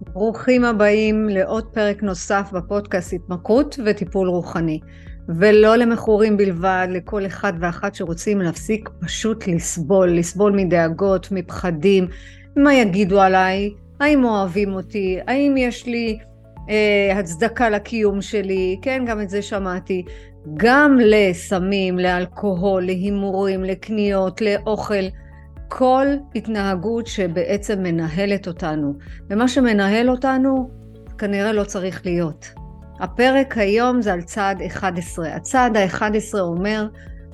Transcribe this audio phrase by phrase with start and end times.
[0.00, 4.80] ברוכים הבאים לעוד פרק נוסף בפודקאסט התמכרות וטיפול רוחני.
[5.28, 12.06] ולא למכורים בלבד, לכל אחד ואחת שרוצים להפסיק פשוט לסבול, לסבול מדאגות, מפחדים,
[12.56, 13.70] מה יגידו עליי,
[14.00, 16.18] האם אוהבים אותי, האם יש לי
[16.70, 20.04] אה, הצדקה לקיום שלי, כן, גם את זה שמעתי.
[20.56, 25.04] גם לסמים, לאלכוהול, להימורים, לקניות, לאוכל.
[25.68, 28.94] כל התנהגות שבעצם מנהלת אותנו.
[29.30, 30.70] ומה שמנהל אותנו
[31.18, 32.46] כנראה לא צריך להיות.
[33.00, 35.34] הפרק היום זה על צעד 11.
[35.34, 36.86] הצעד ה-11 אומר,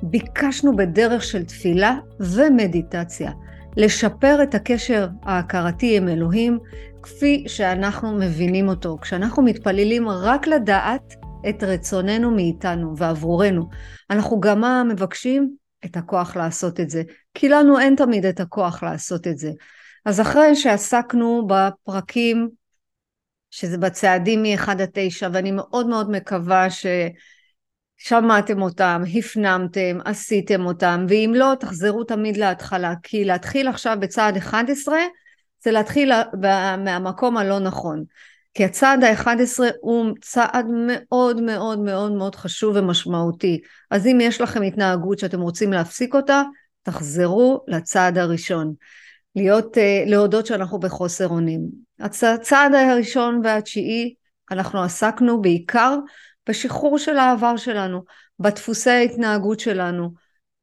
[0.02, 3.32] ביקשנו בדרך של תפילה ומדיטציה
[3.76, 6.58] לשפר את הקשר ההכרתי עם אלוהים
[7.02, 8.98] כפי שאנחנו מבינים אותו.
[9.02, 11.14] כשאנחנו מתפללים רק לדעת
[11.48, 13.68] את רצוננו מאיתנו ועבורנו,
[14.10, 15.59] אנחנו גם מה מבקשים?
[15.84, 17.02] את הכוח לעשות את זה,
[17.34, 19.50] כי לנו אין תמיד את הכוח לעשות את זה.
[20.04, 22.48] אז אחרי שעסקנו בפרקים,
[23.50, 26.66] שזה בצעדים מ-1 עד 9, ואני מאוד מאוד מקווה
[28.00, 34.96] ששמעתם אותם, הפנמתם, עשיתם אותם, ואם לא, תחזרו תמיד להתחלה, כי להתחיל עכשיו בצעד 11,
[35.64, 36.12] זה להתחיל
[36.84, 38.04] מהמקום הלא נכון.
[38.54, 43.60] כי הצעד ה-11 הוא צעד מאוד מאוד מאוד מאוד חשוב ומשמעותי.
[43.90, 46.42] אז אם יש לכם התנהגות שאתם רוצים להפסיק אותה,
[46.82, 48.74] תחזרו לצעד הראשון.
[49.36, 51.60] להיות, אה, להודות שאנחנו בחוסר אונים.
[52.00, 54.14] הצעד הראשון והתשיעי,
[54.50, 55.96] אנחנו עסקנו בעיקר
[56.48, 58.04] בשחרור של העבר שלנו,
[58.38, 60.10] בדפוסי ההתנהגות שלנו.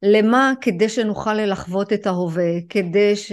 [0.03, 0.53] למה?
[0.61, 3.31] כדי שנוכל לחוות את ההווה, כדי ש...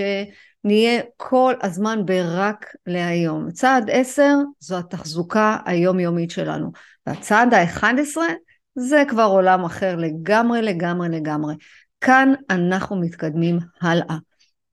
[0.64, 3.50] נהיה כל הזמן ברק להיום.
[3.50, 4.22] צעד 10
[4.60, 6.72] זו התחזוקה היומיומית שלנו,
[7.06, 8.16] והצעד ה-11
[8.74, 11.54] זה כבר עולם אחר לגמרי לגמרי לגמרי.
[12.00, 14.16] כאן אנחנו מתקדמים הלאה.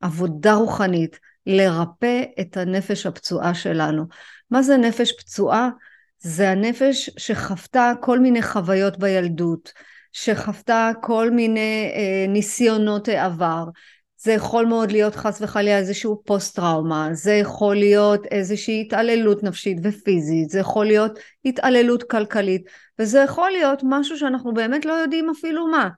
[0.01, 4.05] עבודה רוחנית, לרפא את הנפש הפצועה שלנו.
[4.51, 5.69] מה זה נפש פצועה?
[6.19, 9.73] זה הנפש שחוותה כל מיני חוויות בילדות,
[10.13, 13.65] שחוותה כל מיני אה, ניסיונות עבר,
[14.23, 19.77] זה יכול מאוד להיות חס וחלילה איזשהו פוסט טראומה, זה יכול להיות איזושהי התעללות נפשית
[19.83, 25.67] ופיזית, זה יכול להיות התעללות כלכלית, וזה יכול להיות משהו שאנחנו באמת לא יודעים אפילו
[25.67, 25.89] מה.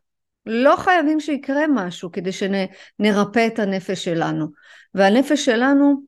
[0.45, 4.47] לא חייבים שיקרה משהו כדי שנרפא את הנפש שלנו.
[4.93, 6.03] והנפש שלנו,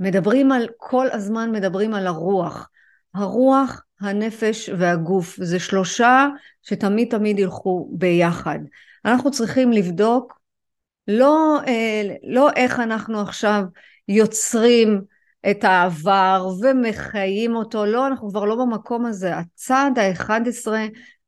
[0.00, 2.68] מדברים על, כל הזמן מדברים על הרוח.
[3.14, 6.28] הרוח, הנפש והגוף, זה שלושה
[6.62, 8.58] שתמיד תמיד ילכו ביחד.
[9.04, 10.43] אנחנו צריכים לבדוק
[11.08, 13.62] לא, אה, לא איך אנחנו עכשיו
[14.08, 15.02] יוצרים
[15.50, 19.36] את העבר ומחיים אותו, לא, אנחנו כבר לא במקום הזה.
[19.36, 20.68] הצעד ה-11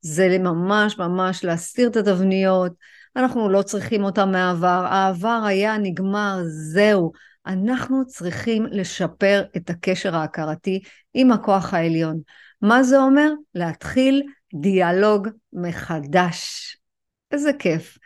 [0.00, 2.72] זה ממש ממש להסתיר את התבניות,
[3.16, 7.12] אנחנו לא צריכים אותם מהעבר, העבר היה נגמר, זהו.
[7.46, 10.82] אנחנו צריכים לשפר את הקשר ההכרתי
[11.14, 12.20] עם הכוח העליון.
[12.62, 13.30] מה זה אומר?
[13.54, 14.22] להתחיל
[14.54, 16.76] דיאלוג מחדש.
[17.32, 17.98] איזה כיף.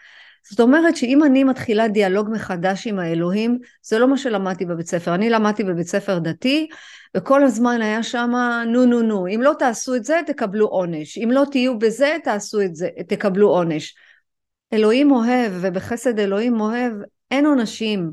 [0.51, 5.15] זאת אומרת שאם אני מתחילה דיאלוג מחדש עם האלוהים, זה לא מה שלמדתי בבית ספר.
[5.15, 6.69] אני למדתי בבית ספר דתי,
[7.17, 8.31] וכל הזמן היה שם
[8.67, 12.61] נו נו נו, אם לא תעשו את זה תקבלו עונש, אם לא תהיו בזה תעשו
[12.61, 13.95] את זה, תקבלו עונש.
[14.73, 16.93] אלוהים אוהב, ובחסד אלוהים אוהב,
[17.31, 18.13] אין עונשים,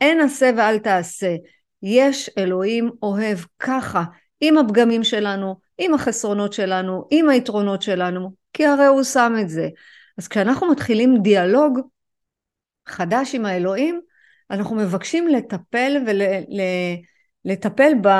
[0.00, 1.34] אין עשה ואל תעשה.
[1.82, 4.04] יש אלוהים אוהב ככה,
[4.40, 9.68] עם הפגמים שלנו, עם החסרונות שלנו, עם היתרונות שלנו, כי הרי הוא שם את זה.
[10.18, 11.80] אז כשאנחנו מתחילים דיאלוג
[12.86, 14.00] חדש עם האלוהים,
[14.50, 15.96] אנחנו מבקשים לטפל
[17.44, 18.10] ולטפל ול,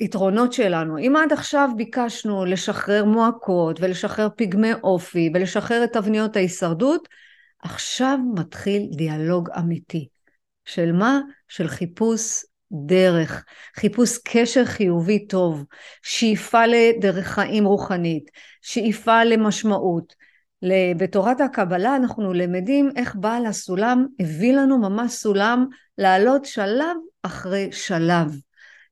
[0.00, 0.98] ביתרונות שלנו.
[0.98, 7.08] אם עד עכשיו ביקשנו לשחרר מועקות ולשחרר פגמי אופי ולשחרר את תבניות ההישרדות,
[7.62, 10.08] עכשיו מתחיל דיאלוג אמיתי.
[10.64, 11.20] של מה?
[11.48, 13.44] של חיפוש דרך,
[13.76, 15.64] חיפוש קשר חיובי טוב,
[16.02, 18.30] שאיפה לדרך חיים רוחנית,
[18.62, 20.14] שאיפה למשמעות,
[20.96, 25.66] בתורת הקבלה אנחנו למדים איך בעל הסולם הביא לנו ממש סולם
[25.98, 28.36] לעלות שלב אחרי שלב.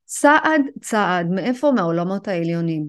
[0.05, 1.71] צעד צעד, מאיפה?
[1.71, 2.89] מהעולמות העליונים.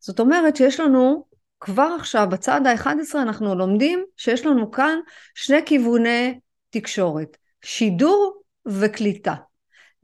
[0.00, 1.24] זאת אומרת שיש לנו
[1.60, 4.98] כבר עכשיו בצעד ה-11 אנחנו לומדים שיש לנו כאן
[5.34, 6.38] שני כיווני
[6.70, 9.34] תקשורת, שידור וקליטה,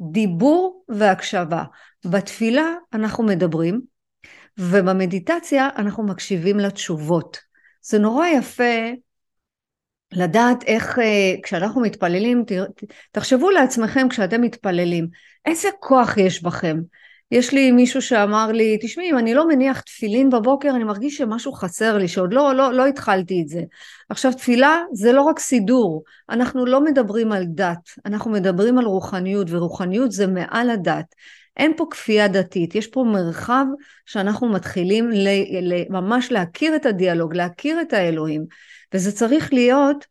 [0.00, 1.64] דיבור והקשבה.
[2.04, 3.80] בתפילה אנחנו מדברים
[4.58, 7.47] ובמדיטציה אנחנו מקשיבים לתשובות.
[7.88, 8.92] זה נורא יפה
[10.12, 12.44] לדעת איך אה, כשאנחנו מתפללים,
[13.12, 15.08] תחשבו לעצמכם כשאתם מתפללים,
[15.46, 16.80] איזה כוח יש בכם,
[17.30, 21.52] יש לי מישהו שאמר לי, תשמעי, אם אני לא מניח תפילין בבוקר, אני מרגיש שמשהו
[21.52, 23.62] חסר לי, שעוד לא, לא, לא התחלתי את זה.
[24.08, 29.46] עכשיו, תפילה זה לא רק סידור, אנחנו לא מדברים על דת, אנחנו מדברים על רוחניות,
[29.50, 31.14] ורוחניות זה מעל הדת.
[31.58, 33.64] אין פה כפייה דתית, יש פה מרחב
[34.06, 35.28] שאנחנו מתחילים ל,
[35.62, 38.46] ל, ממש להכיר את הדיאלוג, להכיר את האלוהים,
[38.94, 40.06] וזה צריך להיות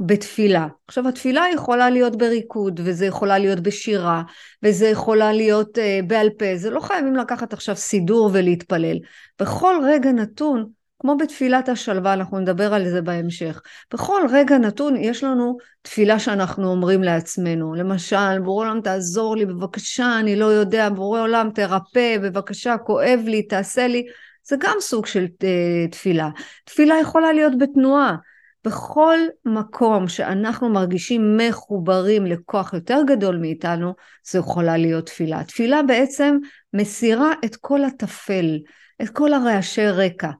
[0.00, 0.66] בתפילה.
[0.88, 4.22] עכשיו התפילה יכולה להיות בריקוד, וזה יכולה להיות בשירה,
[4.62, 8.96] וזה יכולה להיות uh, בעל פה, זה לא חייבים לקחת עכשיו סידור ולהתפלל.
[9.40, 10.68] בכל רגע נתון,
[11.02, 13.62] כמו בתפילת השלווה, אנחנו נדבר על זה בהמשך,
[13.92, 17.74] בכל רגע נתון יש לנו תפילה שאנחנו אומרים לעצמנו.
[17.74, 23.42] למשל, בורא עולם תעזור לי, בבקשה, אני לא יודע, בורא עולם תרפא, בבקשה, כואב לי,
[23.42, 24.04] תעשה לי.
[24.44, 26.28] זה גם סוג של uh, תפילה.
[26.64, 28.16] תפילה יכולה להיות בתנועה.
[28.64, 33.94] בכל מקום שאנחנו מרגישים מחוברים לכוח יותר גדול מאיתנו,
[34.30, 35.44] זו יכולה להיות תפילה.
[35.44, 36.36] תפילה בעצם
[36.72, 38.58] מסירה את כל הטפל,
[39.02, 40.30] את כל הרעשי רקע.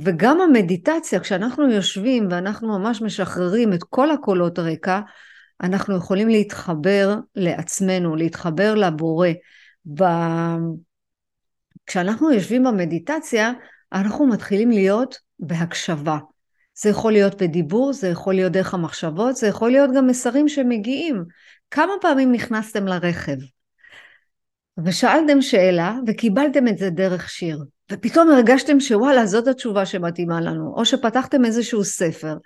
[0.00, 5.00] וגם המדיטציה, כשאנחנו יושבים ואנחנו ממש משחררים את כל הקולות רקע,
[5.62, 9.28] אנחנו יכולים להתחבר לעצמנו, להתחבר לבורא.
[9.94, 10.04] ב...
[11.86, 13.52] כשאנחנו יושבים במדיטציה,
[13.92, 16.18] אנחנו מתחילים להיות בהקשבה.
[16.74, 21.24] זה יכול להיות בדיבור, זה יכול להיות דרך המחשבות, זה יכול להיות גם מסרים שמגיעים.
[21.70, 23.36] כמה פעמים נכנסתם לרכב
[24.84, 30.84] ושאלתם שאלה וקיבלתם את זה דרך שיר, ופתאום הרגשתם שוואלה זאת התשובה שמתאימה לנו, או
[30.84, 32.36] שפתחתם איזשהו ספר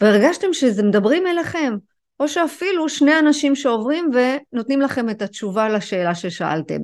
[0.00, 1.76] והרגשתם שזה מדברים אליכם,
[2.20, 6.80] או שאפילו שני אנשים שעוברים ונותנים לכם את התשובה לשאלה ששאלתם.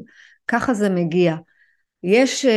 [0.49, 1.34] ככה זה מגיע.
[2.02, 2.50] יש, אה,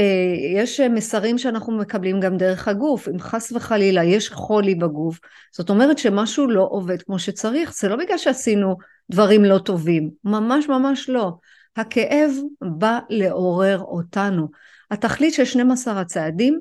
[0.55, 5.19] יש מסרים שאנחנו מקבלים גם דרך הגוף, אם חס וחלילה יש חולי בגוף,
[5.51, 8.75] זאת אומרת שמשהו לא עובד כמו שצריך, זה לא בגלל שעשינו
[9.11, 11.31] דברים לא טובים, ממש ממש לא.
[11.77, 12.31] הכאב
[12.61, 14.47] בא לעורר אותנו.
[14.91, 16.59] התכלית של 12 הצעדים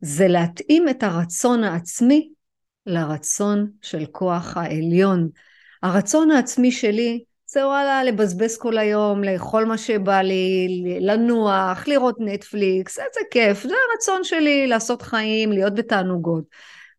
[0.00, 2.28] זה להתאים את הרצון העצמי
[2.86, 5.28] לרצון של כוח העליון.
[5.82, 10.68] הרצון העצמי שלי זה וואלה לבזבז כל היום, לאכול מה שבא לי,
[11.00, 16.44] לנוח, לראות נטפליקס, איזה כיף, זה הרצון שלי לעשות חיים, להיות בתענוגות.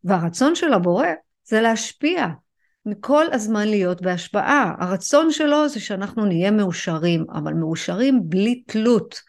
[0.04, 1.06] והרצון של הבורא
[1.44, 2.26] זה להשפיע,
[3.00, 4.74] כל הזמן להיות בהשפעה.
[4.78, 9.20] הרצון שלו זה שאנחנו נהיה מאושרים, אבל מאושרים בלי תלות.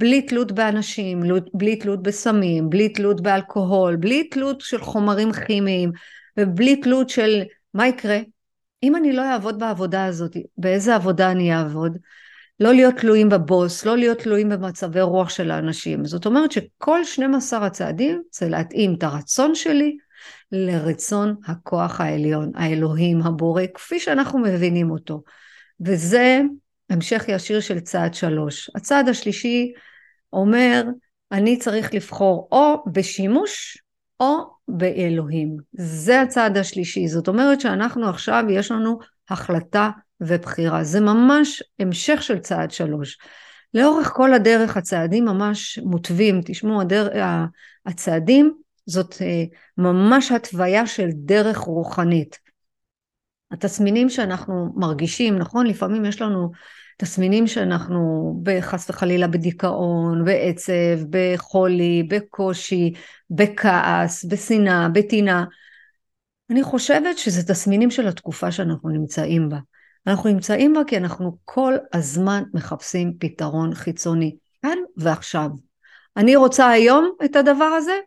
[0.00, 1.22] בלי תלות באנשים,
[1.54, 5.92] בלי תלות בסמים, בלי תלות באלכוהול, בלי תלות של חומרים כימיים,
[6.36, 7.42] ובלי תלות של
[7.74, 8.18] מה יקרה
[8.82, 11.96] אם אני לא אעבוד בעבודה הזאת, באיזה עבודה אני אעבוד?
[12.60, 16.04] לא להיות תלויים בבוס, לא להיות תלויים במצבי רוח של האנשים.
[16.04, 19.96] זאת אומרת שכל 12 הצעדים זה להתאים את הרצון שלי
[20.52, 25.22] לרצון הכוח העליון, האלוהים, הבורא, כפי שאנחנו מבינים אותו.
[25.80, 26.40] וזה
[26.90, 28.70] המשך ישיר של צעד שלוש.
[28.74, 29.72] הצעד השלישי
[30.32, 30.84] אומר,
[31.32, 33.82] אני צריך לבחור או בשימוש
[34.20, 34.36] או
[34.68, 35.56] באלוהים.
[35.72, 37.08] זה הצעד השלישי.
[37.08, 38.98] זאת אומרת שאנחנו עכשיו, יש לנו
[39.28, 39.90] החלטה
[40.20, 40.84] ובחירה.
[40.84, 43.18] זה ממש המשך של צעד שלוש.
[43.74, 46.40] לאורך כל הדרך הצעדים ממש מוטבים.
[46.44, 47.08] תשמעו, הדר...
[47.86, 48.54] הצעדים
[48.86, 49.44] זאת אה,
[49.78, 52.38] ממש התוויה של דרך רוחנית.
[53.50, 55.66] התסמינים שאנחנו מרגישים, נכון?
[55.66, 56.50] לפעמים יש לנו
[57.00, 60.72] תסמינים שאנחנו בחס וחלילה בדיכאון, בעצב,
[61.10, 62.92] בחולי, בקושי,
[63.30, 65.44] בכעס, בשנאה, בטינה.
[66.50, 69.58] אני חושבת שזה תסמינים של התקופה שאנחנו נמצאים בה.
[70.06, 75.50] אנחנו נמצאים בה כי אנחנו כל הזמן מחפשים פתרון חיצוני, כאן ועכשיו.
[76.16, 77.98] אני רוצה היום את הדבר הזה,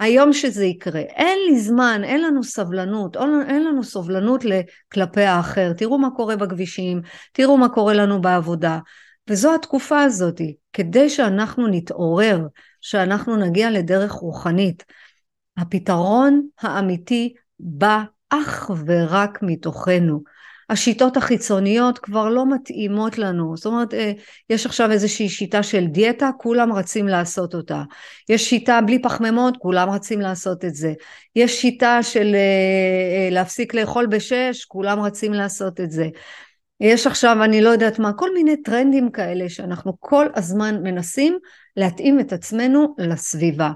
[0.00, 1.00] היום שזה יקרה.
[1.00, 3.16] אין לי זמן, אין לנו סבלנות,
[3.48, 4.44] אין לנו סובלנות
[4.92, 5.72] כלפי האחר.
[5.72, 8.78] תראו מה קורה בכבישים, תראו מה קורה לנו בעבודה.
[9.28, 10.40] וזו התקופה הזאת,
[10.72, 12.46] כדי שאנחנו נתעורר,
[12.80, 14.84] שאנחנו נגיע לדרך רוחנית.
[15.56, 20.33] הפתרון האמיתי בא אך ורק מתוכנו.
[20.70, 23.56] השיטות החיצוניות כבר לא מתאימות לנו.
[23.56, 24.12] זאת אומרת, אה,
[24.50, 27.82] יש עכשיו איזושהי שיטה של דיאטה, כולם רצים לעשות אותה.
[28.28, 30.92] יש שיטה בלי פחמימות, כולם רצים לעשות את זה.
[31.36, 36.08] יש שיטה של אה, אה, להפסיק לאכול בשש, כולם רצים לעשות את זה.
[36.80, 41.38] יש עכשיו, אני לא יודעת מה, כל מיני טרנדים כאלה שאנחנו כל הזמן מנסים
[41.76, 43.70] להתאים את עצמנו לסביבה.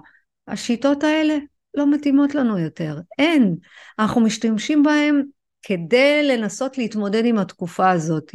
[0.49, 1.37] השיטות האלה
[1.75, 3.57] לא מתאימות לנו יותר, אין.
[3.99, 5.23] אנחנו משתמשים בהם
[5.62, 8.33] כדי לנסות להתמודד עם התקופה הזאת.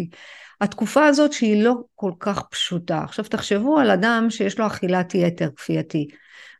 [0.61, 3.01] התקופה הזאת שהיא לא כל כך פשוטה.
[3.03, 6.07] עכשיו תחשבו על אדם שיש לו אכילת יתר כפייתי,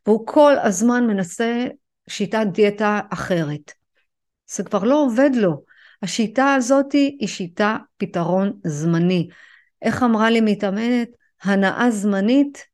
[0.05, 1.65] והוא כל הזמן מנסה
[2.09, 3.71] שיטת דיאטה אחרת.
[4.47, 5.63] זה כבר לא עובד לו.
[6.01, 9.27] השיטה הזאת היא שיטה פתרון זמני.
[9.81, 11.09] איך אמרה לי מתאמנת?
[11.43, 12.65] הנאה זמנית,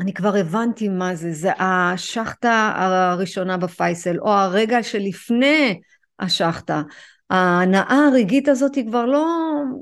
[0.00, 5.80] אני כבר הבנתי מה זה, זה השחטה הראשונה בפייסל, או הרגע שלפני
[6.20, 6.82] השחטה.
[7.30, 9.26] ההנאה הרגעית הזאת היא כבר לא,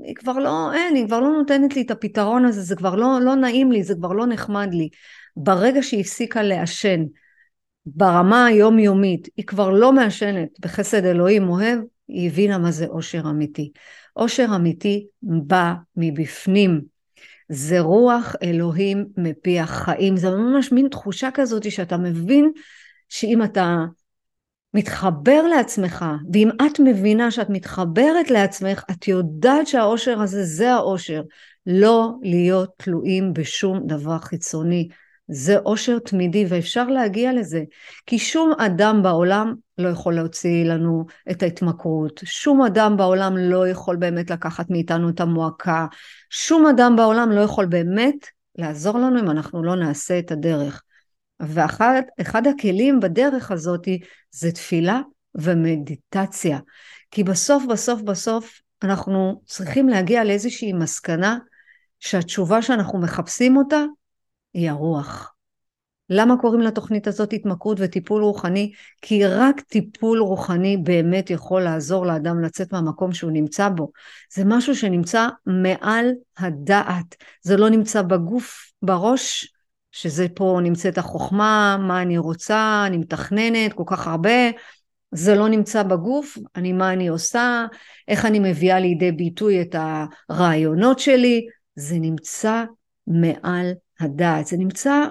[0.03, 3.19] היא כבר לא, אין, היא כבר לא נותנת לי את הפתרון הזה, זה כבר לא,
[3.21, 4.89] לא נעים לי, זה כבר לא נחמד לי.
[5.37, 7.03] ברגע שהיא הפסיקה לעשן,
[7.85, 13.71] ברמה היומיומית, היא כבר לא מעשנת בחסד אלוהים אוהב, היא הבינה מה זה אושר אמיתי.
[14.15, 16.81] אושר אמיתי בא מבפנים.
[17.49, 20.17] זה רוח אלוהים מפי החיים.
[20.17, 22.51] זה ממש מין תחושה כזאת שאתה מבין
[23.09, 23.77] שאם אתה
[24.73, 31.21] מתחבר לעצמך, ואם את מבינה שאת מתחברת לעצמך, את יודעת שהאושר הזה זה האושר.
[31.65, 34.87] לא להיות תלויים בשום דבר חיצוני.
[35.27, 37.63] זה אושר תמידי ואפשר להגיע לזה.
[38.05, 42.21] כי שום אדם בעולם לא יכול להוציא לנו את ההתמכרות.
[42.23, 45.87] שום אדם בעולם לא יכול באמת לקחת מאיתנו את המועקה.
[46.29, 50.83] שום אדם בעולם לא יכול באמת לעזור לנו אם אנחנו לא נעשה את הדרך.
[51.39, 53.87] ואחד הכלים בדרך הזאת
[54.31, 55.01] זה תפילה
[55.35, 56.59] ומדיטציה.
[57.11, 61.37] כי בסוף בסוף בסוף אנחנו צריכים להגיע לאיזושהי מסקנה
[61.99, 63.83] שהתשובה שאנחנו מחפשים אותה
[64.53, 65.33] היא הרוח.
[66.09, 68.71] למה קוראים לתוכנית הזאת התמכרות וטיפול רוחני?
[69.01, 73.91] כי רק טיפול רוחני באמת יכול לעזור לאדם לצאת מהמקום שהוא נמצא בו.
[74.33, 79.53] זה משהו שנמצא מעל הדעת, זה לא נמצא בגוף, בראש,
[79.91, 84.49] שזה פה נמצאת החוכמה, מה אני רוצה, אני מתכננת כל כך הרבה,
[85.11, 87.65] זה לא נמצא בגוף, אני מה אני עושה,
[88.07, 89.75] איך אני מביאה לידי ביטוי את
[90.29, 92.63] הרעיונות שלי, זה נמצא
[93.07, 95.05] מעל הדעת, זה נמצא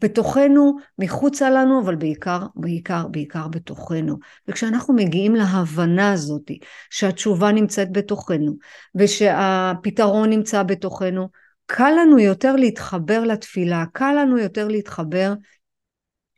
[0.00, 4.16] בתוכנו, מחוצה לנו, אבל בעיקר, בעיקר, בעיקר בתוכנו.
[4.48, 6.50] וכשאנחנו מגיעים להבנה הזאת,
[6.90, 8.52] שהתשובה נמצאת בתוכנו,
[8.94, 11.28] ושהפתרון נמצא בתוכנו,
[11.66, 15.32] קל לנו יותר להתחבר לתפילה, קל לנו יותר להתחבר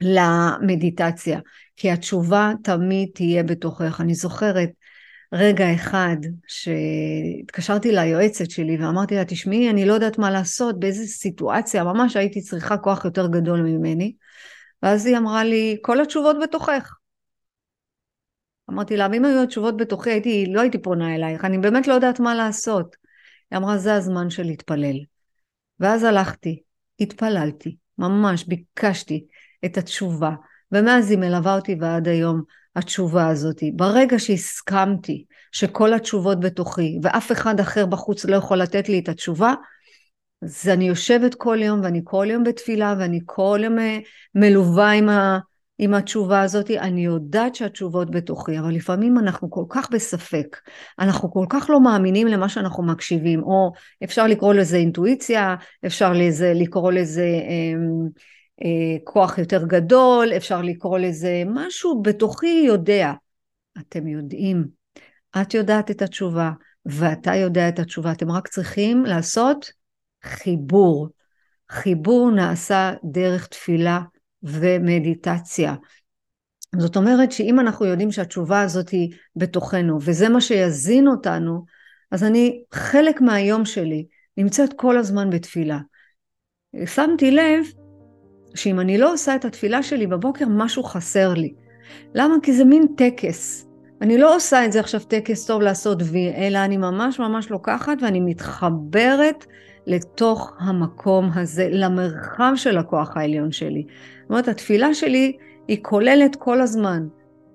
[0.00, 1.40] למדיטציה,
[1.76, 4.00] כי התשובה תמיד תהיה בתוכך.
[4.00, 4.68] אני זוכרת
[5.32, 6.16] רגע אחד
[6.46, 12.40] שהתקשרתי ליועצת שלי ואמרתי לה, תשמעי, אני לא יודעת מה לעשות, באיזה סיטואציה, ממש הייתי
[12.40, 14.14] צריכה כוח יותר גדול ממני.
[14.82, 16.94] ואז היא אמרה לי, כל התשובות בתוכך.
[18.70, 22.20] אמרתי לה, אם היו התשובות בתוכי, הייתי, לא הייתי פונה אלייך, אני באמת לא יודעת
[22.20, 22.96] מה לעשות.
[23.50, 25.17] היא אמרה, זה הזמן של להתפלל.
[25.80, 26.62] ואז הלכתי,
[27.00, 29.26] התפללתי, ממש ביקשתי
[29.64, 30.30] את התשובה,
[30.72, 32.42] ומאז היא מלווה אותי ועד היום
[32.76, 33.62] התשובה הזאת.
[33.72, 39.54] ברגע שהסכמתי שכל התשובות בתוכי ואף אחד אחר בחוץ לא יכול לתת לי את התשובה,
[40.42, 43.98] אז אני יושבת כל יום ואני כל יום בתפילה ואני כל יום אה,
[44.34, 45.38] מלווה עם, ה,
[45.78, 50.60] עם התשובה הזאת, אני יודעת שהתשובות בתוכי, אבל לפעמים אנחנו כל כך בספק,
[50.98, 53.72] אנחנו כל כך לא מאמינים למה שאנחנו מקשיבים, או
[54.04, 55.56] אפשר לקרוא לזה אינטואיציה,
[55.86, 57.74] אפשר לזה, לקרוא לזה אה,
[58.64, 63.12] אה, כוח יותר גדול, אפשר לקרוא לזה משהו בתוכי יודע.
[63.78, 64.64] אתם יודעים,
[65.40, 66.50] את יודעת את התשובה
[66.86, 69.70] ואתה יודע את התשובה, אתם רק צריכים לעשות
[70.24, 71.08] חיבור.
[71.70, 74.00] חיבור נעשה דרך תפילה
[74.42, 75.74] ומדיטציה.
[76.76, 81.64] זאת אומרת שאם אנחנו יודעים שהתשובה הזאת היא בתוכנו וזה מה שיזין אותנו,
[82.10, 85.78] אז אני, חלק מהיום שלי נמצאת כל הזמן בתפילה.
[86.86, 87.64] שמתי לב
[88.54, 91.54] שאם אני לא עושה את התפילה שלי בבוקר, משהו חסר לי.
[92.14, 92.34] למה?
[92.42, 93.68] כי זה מין טקס.
[94.02, 98.02] אני לא עושה את זה עכשיו טקס טוב לעשות וי, אלא אני ממש ממש לוקחת
[98.02, 99.46] ואני מתחברת
[99.86, 103.86] לתוך המקום הזה, למרחב של הכוח העליון שלי.
[104.28, 105.36] זאת אומרת, התפילה שלי
[105.68, 107.08] היא כוללת כל הזמן.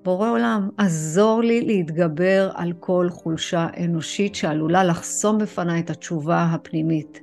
[0.03, 7.21] בורא עולם, עזור לי להתגבר על כל חולשה אנושית שעלולה לחסום בפניי את התשובה הפנימית.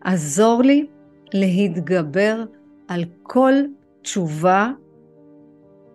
[0.00, 0.86] עזור לי
[1.34, 2.44] להתגבר
[2.88, 3.52] על כל
[4.02, 4.70] תשובה,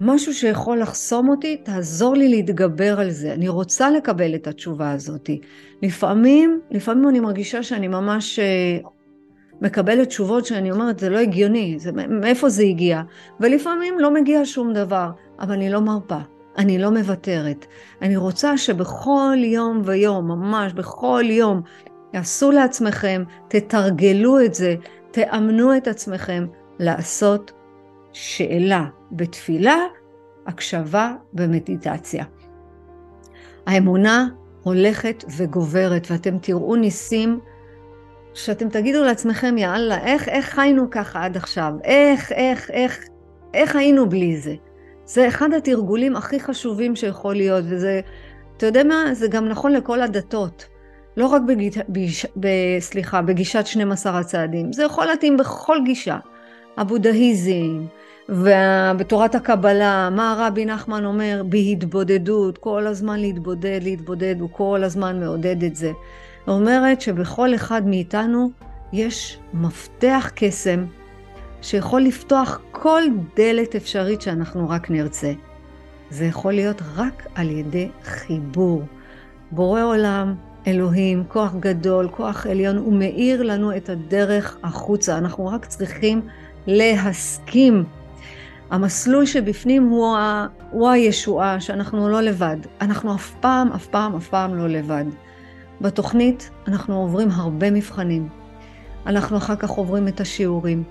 [0.02, 3.34] משהו שיכול לחסום אותי, תעזור לי להתגבר על זה.
[3.34, 5.30] אני רוצה לקבל את התשובה הזאת.
[5.82, 8.78] לפעמים, לפעמים אני מרגישה שאני ממש אה,
[9.62, 13.02] מקבלת תשובות שאני אומרת, זה לא הגיוני, זה, מאיפה זה הגיע?
[13.40, 15.10] ולפעמים לא מגיע שום דבר,
[15.40, 16.20] אבל אני לא מרפה.
[16.58, 17.66] אני לא מוותרת.
[18.02, 21.62] אני רוצה שבכל יום ויום, ממש בכל יום,
[22.14, 24.76] יעשו לעצמכם, תתרגלו את זה,
[25.12, 26.46] תאמנו את עצמכם
[26.80, 27.52] לעשות
[28.14, 29.78] שאלה בתפילה,
[30.48, 32.26] הקשבה ומדיטציה.
[33.66, 34.28] האמונה
[34.64, 37.40] הולכת וגוברת, ואתם תראו ניסים
[38.36, 41.74] שאתם תגידו לעצמכם, יאללה, איך, איך חיינו ככה עד עכשיו?
[41.84, 43.00] איך, איך, איך,
[43.54, 44.56] איך היינו בלי זה?
[45.06, 48.02] זה אחד התרגולים הכי חשובים שיכול להיות, וזה,
[48.58, 50.66] אתה יודע מה, זה גם נכון לכל הדתות.
[51.18, 52.48] לא רק בגיש, בגיש, ב,
[52.80, 56.18] סליחה, בגישת 12 הצעדים, זה יכול להתאים בכל גישה.
[56.78, 57.86] הבודהיזם,
[58.30, 61.42] ובתורת הקבלה, מה הרבי נחמן אומר?
[61.50, 65.92] בהתבודדות, כל הזמן להתבודד, להתבודד, הוא כל הזמן מעודד את זה.
[66.48, 68.52] אומרת שבכל אחד מאיתנו
[68.94, 70.86] יש מפתח קסם
[71.62, 73.04] שיכול לפתוח כל
[73.36, 75.34] דלת אפשרית שאנחנו רק נרצה.
[76.10, 78.84] זה יכול להיות רק על ידי חיבור.
[79.52, 80.36] בורא עולם,
[80.68, 85.18] אלוהים, כוח גדול, כוח עליון, הוא מאיר לנו את הדרך החוצה.
[85.18, 86.22] אנחנו רק צריכים
[86.68, 87.84] להסכים.
[88.72, 90.48] המסלול שבפנים הוא, ה...
[90.72, 92.58] הוא הישועה, שאנחנו לא לבד.
[92.82, 95.06] אנחנו אף פעם, אף פעם, אף פעם לא לבד.
[95.82, 98.28] בתוכנית אנחנו עוברים הרבה מבחנים.
[99.06, 100.84] אנחנו אחר כך עוברים את השיעורים.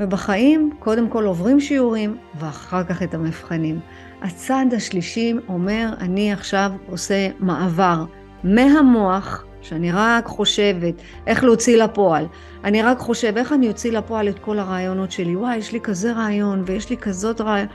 [0.00, 3.80] ובחיים, קודם כל עוברים שיעורים, ואחר כך את המבחנים.
[4.22, 8.04] הצד השלישי אומר, אני עכשיו עושה מעבר
[8.44, 10.94] מהמוח, שאני רק חושבת
[11.26, 12.26] איך להוציא לפועל.
[12.64, 15.36] אני רק חושב איך אני אוציא לפועל את כל הרעיונות שלי.
[15.36, 17.68] וואי, יש לי כזה רעיון ויש לי כזאת רעיון.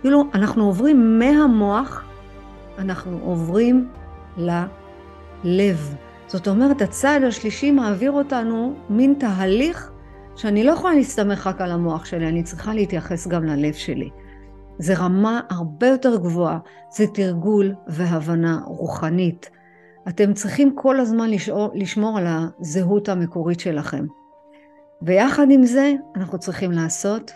[0.00, 2.04] כאילו, אנחנו עוברים מהמוח,
[2.78, 3.88] אנחנו עוברים
[5.44, 5.94] ללב.
[6.26, 9.92] זאת אומרת, הצד השלישי מעביר אותנו מין תהליך
[10.36, 14.10] שאני לא יכולה להסתמך רק על המוח שלי, אני צריכה להתייחס גם ללב שלי.
[14.78, 16.58] זה רמה הרבה יותר גבוהה,
[16.96, 19.50] זה תרגול והבנה רוחנית.
[20.08, 24.06] אתם צריכים כל הזמן לשמור, לשמור על הזהות המקורית שלכם.
[25.02, 27.32] ויחד עם זה, אנחנו צריכים לעשות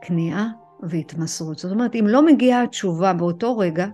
[0.00, 0.48] כניעה
[0.82, 1.58] והתמסרות.
[1.58, 3.86] זאת אומרת, אם לא מגיעה התשובה באותו רגע,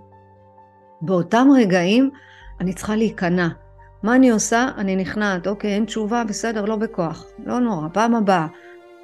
[1.00, 2.10] באותם רגעים,
[2.60, 3.48] אני צריכה להיכנע.
[4.02, 4.68] מה אני עושה?
[4.78, 8.46] אני נכנעת, אוקיי, אין תשובה, בסדר, לא בכוח, לא נורא, פעם הבאה.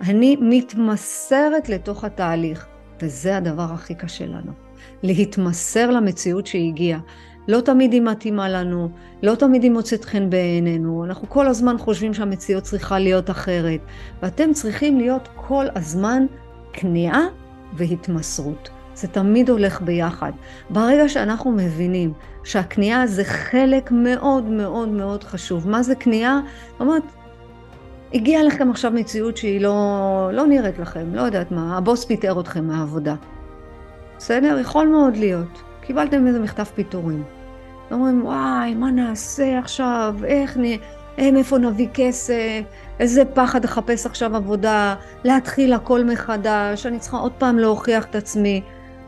[0.00, 2.66] אני מתמסרת לתוך התהליך,
[3.02, 4.52] וזה הדבר הכי קשה לנו.
[5.02, 7.00] להתמסר למציאות שהגיעה.
[7.48, 8.88] לא תמיד היא מתאימה לנו,
[9.22, 13.80] לא תמיד היא מוצאת חן בעינינו, אנחנו כל הזמן חושבים שהמציאות צריכה להיות אחרת,
[14.22, 16.26] ואתם צריכים להיות כל הזמן
[16.72, 17.20] כניעה
[17.72, 18.70] והתמסרות.
[18.94, 20.32] זה תמיד הולך ביחד.
[20.70, 22.12] ברגע שאנחנו מבינים
[22.44, 25.68] שהכניעה זה חלק מאוד מאוד מאוד חשוב.
[25.68, 26.40] מה זה כניעה?
[26.72, 27.02] זאת אומרת,
[28.14, 32.66] הגיעה לכם עכשיו מציאות שהיא לא, לא נראית לכם, לא יודעת מה, הבוס פיטר אתכם
[32.66, 33.14] מהעבודה.
[34.18, 34.58] בסדר?
[34.60, 35.62] יכול מאוד להיות.
[35.80, 37.22] קיבלתם איזה מכתב פיטורים.
[37.90, 40.14] אומרים, וואי, מה נעשה עכשיו?
[40.24, 40.62] איך נ...
[41.32, 42.62] מאיפה נביא כסף?
[43.00, 48.62] איזה פחד לחפש עכשיו עבודה, להתחיל הכל מחדש, אני צריכה עוד פעם להוכיח את עצמי.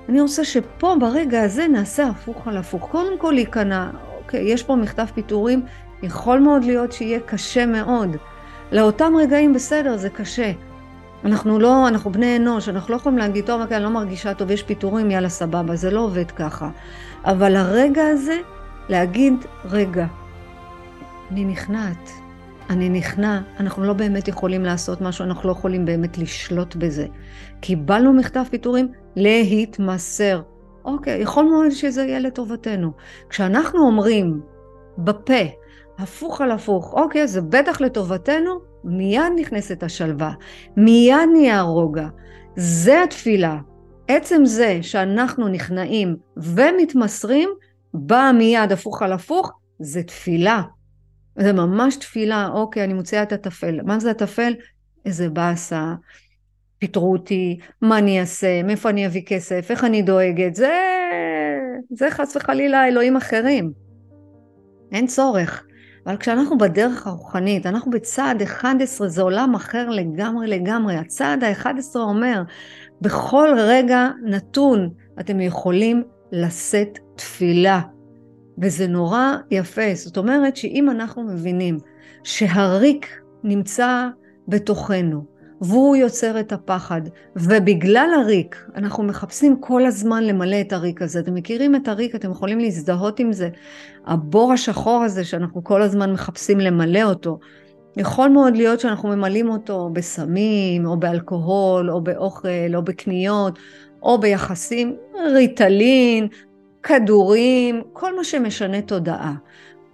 [0.09, 2.89] אני רוצה שפה, ברגע הזה, נעשה הפוך על הפוך.
[2.91, 5.63] קודם כל להיכנע, אוקיי, יש פה מכתב פיטורים,
[6.03, 8.17] יכול מאוד להיות שיהיה קשה מאוד.
[8.73, 10.53] לאותם רגעים בסדר, זה קשה.
[11.25, 14.51] אנחנו לא, אנחנו בני אנוש, אנחנו לא יכולים להגיד, טוב, אוקיי, אני לא מרגישה טוב,
[14.51, 16.71] יש פיטורים, יאללה, סבבה, זה לא עובד ככה.
[17.25, 18.39] אבל הרגע הזה,
[18.89, 20.07] להגיד, רגע,
[21.31, 22.11] אני נכנעת,
[22.71, 27.07] אני נכנע, אנחנו לא באמת יכולים לעשות משהו, אנחנו לא יכולים באמת לשלוט בזה.
[27.61, 30.43] קיבלנו מכתב פיטורים, להתמסר.
[30.85, 32.91] אוקיי, יכול מאוד שזה יהיה לטובתנו.
[33.29, 34.41] כשאנחנו אומרים
[34.99, 35.43] בפה,
[35.99, 38.51] הפוך על הפוך, אוקיי, זה בטח לטובתנו,
[38.85, 40.33] מיד נכנסת השלווה,
[40.77, 42.07] מיד נהיה הרוגע.
[42.57, 43.59] זה התפילה.
[44.09, 47.51] עצם זה שאנחנו נכנעים ומתמסרים,
[47.95, 50.63] בא מיד הפוך על הפוך, זה תפילה.
[51.39, 53.81] זה ממש תפילה, אוקיי, אני מוציאה את הטפל.
[53.85, 54.55] מה זה הטפל?
[55.05, 55.95] איזה באסה,
[56.85, 60.73] פיטרו אותי, מה אני אעשה, מאיפה אני אביא כסף, איך אני דואגת, זה,
[61.91, 63.73] זה חס וחלילה אלוהים אחרים.
[64.93, 65.65] אין צורך.
[66.07, 70.97] אבל כשאנחנו בדרך הרוחנית, אנחנו בצעד 11, זה עולם אחר לגמרי לגמרי.
[70.97, 72.43] הצעד ה-11 אומר,
[73.01, 77.81] בכל רגע נתון אתם יכולים לשאת תפילה.
[78.59, 79.95] וזה נורא יפה.
[79.95, 81.79] זאת אומרת שאם אנחנו מבינים
[82.25, 84.09] שהריק נמצא
[84.49, 85.25] בתוכנו,
[85.65, 87.01] והוא יוצר את הפחד.
[87.37, 91.21] ובגלל הריק, אנחנו מחפשים כל הזמן למלא את הריק הזה.
[91.21, 93.49] אתם מכירים את הריק, אתם יכולים להזדהות עם זה.
[94.07, 97.39] הבור השחור הזה שאנחנו כל הזמן מחפשים למלא אותו.
[97.97, 103.59] יכול מאוד להיות שאנחנו ממלאים אותו בסמים, או באלכוהול, או באוכל, או בקניות,
[104.03, 104.97] או ביחסים,
[105.35, 106.29] ריטלין,
[106.83, 109.35] כדורים, כל מה שמשנה תודעה.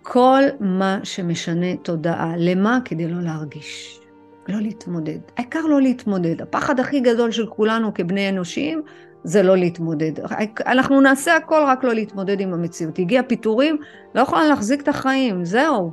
[0.03, 2.35] כל מה שמשנה תודעה.
[2.37, 2.79] למה?
[2.85, 4.00] כדי לא להרגיש.
[4.49, 5.19] לא להתמודד.
[5.37, 6.43] העיקר לא להתמודד.
[6.43, 8.83] הפחד הכי גדול של כולנו כבני אנושים
[9.25, 10.13] זה לא להתמודד.
[10.67, 12.99] אנחנו נעשה הכל רק לא להתמודד עם המציאות.
[12.99, 13.77] הגיע פיטורים,
[14.15, 15.93] לא יכולה להחזיק את החיים, זהו.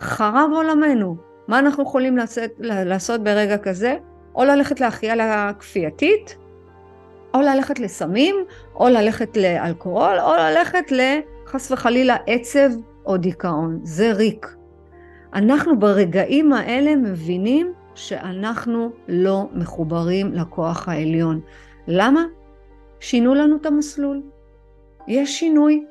[0.00, 1.16] חרב עולמנו.
[1.48, 3.96] מה אנחנו יכולים לעשות, לעשות ברגע כזה?
[4.34, 6.36] או ללכת לאחייה כפייתית,
[7.34, 8.36] או ללכת לסמים,
[8.74, 12.70] או ללכת לאלכוהול, או ללכת לחס וחלילה עצב
[13.06, 13.80] או דיכאון.
[13.82, 14.56] זה ריק.
[15.34, 21.40] אנחנו ברגעים האלה מבינים שאנחנו לא מחוברים לכוח העליון.
[21.88, 22.24] למה?
[23.00, 24.22] שינו לנו את המסלול.
[25.08, 25.84] יש שינוי.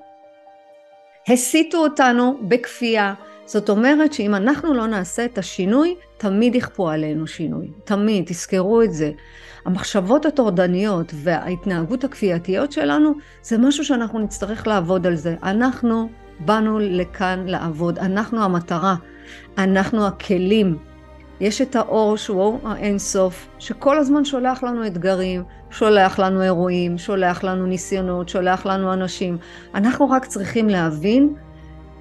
[1.28, 3.14] הסיטו אותנו בכפייה.
[3.46, 7.72] זאת אומרת שאם אנחנו לא נעשה את השינוי, תמיד יכפו עלינו שינוי.
[7.84, 9.12] תמיד, תזכרו את זה.
[9.66, 15.36] המחשבות הטורדניות וההתנהגות הכפייתיות שלנו, זה משהו שאנחנו נצטרך לעבוד על זה.
[15.44, 18.96] אנחנו באנו לכאן לעבוד, אנחנו המטרה,
[19.58, 20.78] אנחנו הכלים.
[21.40, 27.44] יש את האור שהוא אור האינסוף, שכל הזמן שולח לנו אתגרים, שולח לנו אירועים, שולח
[27.44, 29.38] לנו ניסיונות, שולח לנו אנשים.
[29.76, 31.34] אנחנו רק צריכים להבין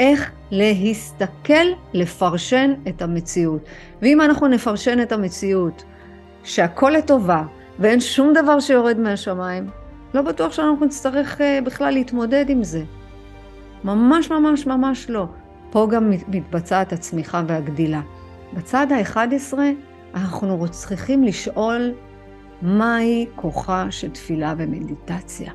[0.01, 3.69] איך להסתכל, לפרשן את המציאות.
[4.03, 5.85] ואם אנחנו נפרשן את המציאות,
[6.45, 7.43] שהכל לטובה,
[7.79, 9.71] ואין שום דבר שיורד מהשמיים,
[10.15, 12.83] לא בטוח שאנחנו נצטרך uh, בכלל להתמודד עם זה.
[13.85, 15.27] ממש ממש ממש לא.
[15.71, 18.01] פה גם מתבצעת הצמיחה והגדילה.
[18.53, 19.59] בצד ה-11
[20.15, 21.95] אנחנו צריכים לשאול
[22.63, 25.53] מהי כוחה של תפילה ומדיטציה.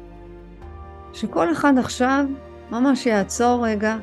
[1.13, 2.25] שכל אחד עכשיו
[2.71, 3.97] ממש יעצור רגע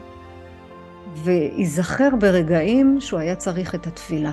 [1.15, 4.31] וייזכר ברגעים שהוא היה צריך את התפילה.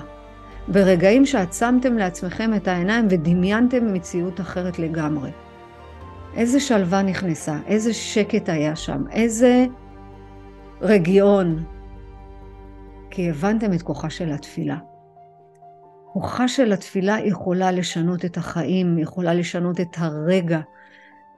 [0.68, 5.30] ברגעים שעצמתם לעצמכם את העיניים ודמיינתם מציאות אחרת לגמרי.
[6.34, 9.66] איזה שלווה נכנסה, איזה שקט היה שם, איזה
[10.80, 11.64] רגיעון,
[13.16, 14.76] כי הבנתם את כוחה של התפילה.
[16.12, 20.60] כוחה של התפילה יכולה לשנות את החיים, יכולה לשנות את הרגע.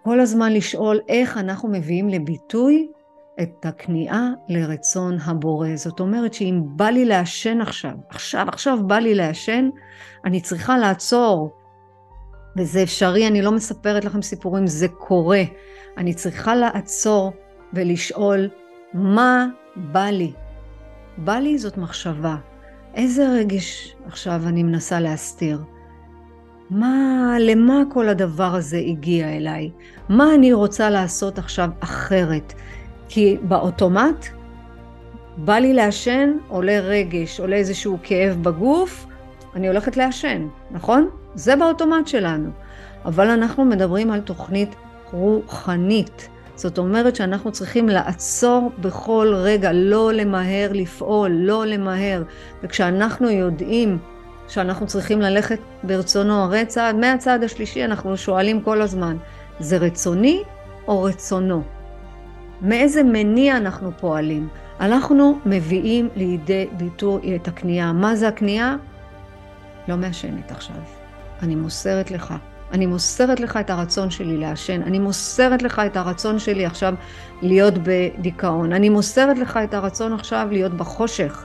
[0.02, 2.88] כל הזמן לשאול איך אנחנו מביאים לביטוי
[3.42, 5.68] את הכניעה לרצון הבורא.
[5.74, 9.68] זאת אומרת שאם בא לי לעשן עכשיו, עכשיו, עכשיו בא לי לעשן,
[10.24, 11.50] אני צריכה לעצור.
[12.56, 15.42] וזה אפשרי, אני לא מספרת לכם סיפורים, זה קורה.
[15.96, 17.32] אני צריכה לעצור
[17.74, 18.48] ולשאול,
[18.94, 20.32] מה בא לי?
[21.18, 22.36] בא לי זאת מחשבה.
[22.94, 25.62] איזה רגש עכשיו אני מנסה להסתיר?
[26.70, 29.70] מה, למה כל הדבר הזה הגיע אליי?
[30.08, 32.52] מה אני רוצה לעשות עכשיו אחרת?
[33.08, 34.26] כי באוטומט
[35.36, 39.06] בא לי לעשן, עולה רגש, עולה איזשהו כאב בגוף,
[39.54, 41.08] אני הולכת לעשן, נכון?
[41.34, 42.50] זה באוטומט שלנו.
[43.04, 44.74] אבל אנחנו מדברים על תוכנית
[45.12, 46.28] רוחנית.
[46.58, 52.22] זאת אומרת שאנחנו צריכים לעצור בכל רגע, לא למהר לפעול, לא למהר.
[52.62, 53.98] וכשאנחנו יודעים
[54.48, 59.16] שאנחנו צריכים ללכת ברצונו הרי צעד, מהצעד השלישי אנחנו שואלים כל הזמן,
[59.58, 60.42] זה רצוני
[60.88, 61.62] או רצונו?
[62.62, 64.48] מאיזה מניע אנחנו פועלים?
[64.80, 67.92] אנחנו מביאים לידי ביטוי את הקנייה.
[67.92, 68.76] מה זה הקנייה?
[69.88, 70.76] לא מעשנת עכשיו.
[71.42, 72.34] אני מוסרת לך
[72.72, 76.94] אני מוסרת לך את הרצון שלי לעשן, אני מוסרת לך את הרצון שלי עכשיו
[77.42, 81.44] להיות בדיכאון, אני מוסרת לך את הרצון עכשיו להיות בחושך.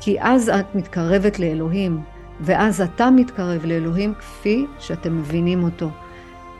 [0.00, 2.02] כי אז את מתקרבת לאלוהים,
[2.40, 5.90] ואז אתה מתקרב לאלוהים כפי שאתם מבינים אותו.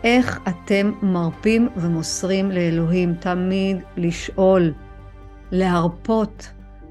[0.04, 3.14] איך אתם מרפים ומוסרים לאלוהים?
[3.14, 4.72] תמיד לשאול,
[5.50, 6.50] להרפות.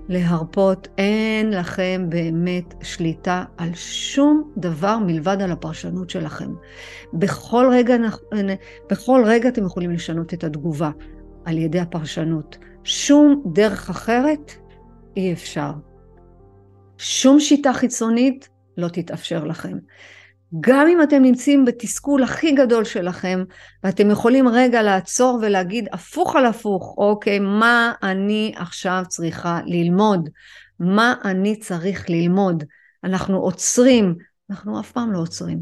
[0.09, 6.53] להרפות, אין לכם באמת שליטה על שום דבר מלבד על הפרשנות שלכם.
[7.13, 7.95] בכל רגע,
[8.89, 10.91] בכל רגע אתם יכולים לשנות את התגובה
[11.45, 12.57] על ידי הפרשנות.
[12.83, 14.51] שום דרך אחרת
[15.17, 15.71] אי אפשר.
[16.97, 19.77] שום שיטה חיצונית לא תתאפשר לכם.
[20.59, 23.43] גם אם אתם נמצאים בתסכול הכי גדול שלכם,
[23.83, 30.29] ואתם יכולים רגע לעצור ולהגיד הפוך על הפוך, אוקיי, מה אני עכשיו צריכה ללמוד?
[30.79, 32.63] מה אני צריך ללמוד?
[33.03, 34.15] אנחנו עוצרים,
[34.49, 35.61] אנחנו אף פעם לא עוצרים.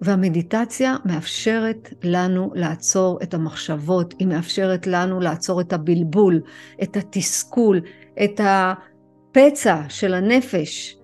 [0.00, 6.40] והמדיטציה מאפשרת לנו לעצור את המחשבות, היא מאפשרת לנו לעצור את הבלבול,
[6.82, 7.80] את התסכול,
[8.24, 10.96] את הפצע של הנפש.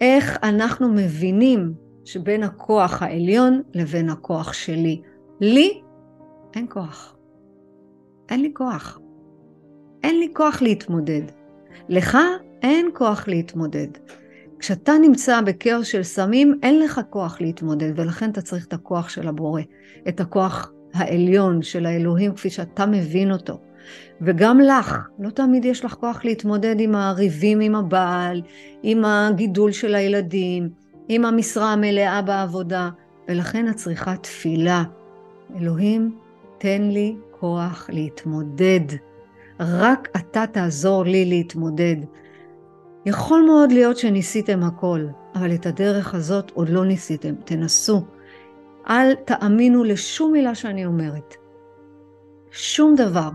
[0.00, 5.00] איך אנחנו מבינים שבין הכוח העליון לבין הכוח שלי.
[5.40, 5.80] לי
[6.54, 7.16] אין כוח.
[8.28, 8.98] אין לי כוח.
[10.02, 11.22] אין לי כוח להתמודד.
[11.88, 12.18] לך
[12.62, 13.86] אין כוח להתמודד.
[14.58, 19.28] כשאתה נמצא בכאוס של סמים, אין לך כוח להתמודד, ולכן אתה צריך את הכוח של
[19.28, 19.62] הבורא,
[20.08, 23.60] את הכוח העליון של האלוהים כפי שאתה מבין אותו.
[24.20, 28.42] וגם לך, לא תמיד יש לך כוח להתמודד עם הריבים עם הבעל,
[28.82, 30.68] עם הגידול של הילדים,
[31.08, 32.90] עם המשרה המלאה בעבודה,
[33.28, 34.84] ולכן את צריכה תפילה.
[35.56, 36.18] אלוהים,
[36.58, 38.80] תן לי כוח להתמודד.
[39.60, 41.96] רק אתה תעזור לי להתמודד.
[43.06, 47.34] יכול מאוד להיות שניסיתם הכל, אבל את הדרך הזאת עוד לא ניסיתם.
[47.44, 48.04] תנסו.
[48.88, 51.34] אל תאמינו לשום מילה שאני אומרת.
[52.50, 53.30] שום דבר.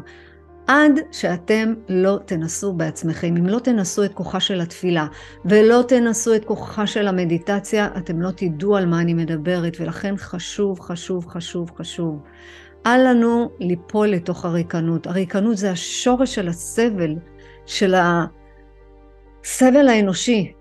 [0.71, 3.37] עד שאתם לא תנסו בעצמכם.
[3.37, 5.07] אם לא תנסו את כוחה של התפילה
[5.45, 10.79] ולא תנסו את כוחה של המדיטציה, אתם לא תדעו על מה אני מדברת, ולכן חשוב,
[10.79, 12.19] חשוב, חשוב, חשוב.
[12.85, 15.07] אל לנו ליפול לתוך הריקנות.
[15.07, 17.15] הריקנות זה השורש של הסבל,
[17.65, 17.95] של
[19.43, 20.53] הסבל האנושי.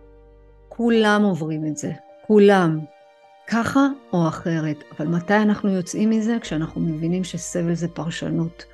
[0.68, 1.92] כולם עוברים את זה,
[2.26, 2.78] כולם.
[3.46, 4.84] ככה או אחרת.
[4.98, 6.36] אבל מתי אנחנו יוצאים מזה?
[6.40, 8.64] כשאנחנו מבינים שסבל זה פרשנות.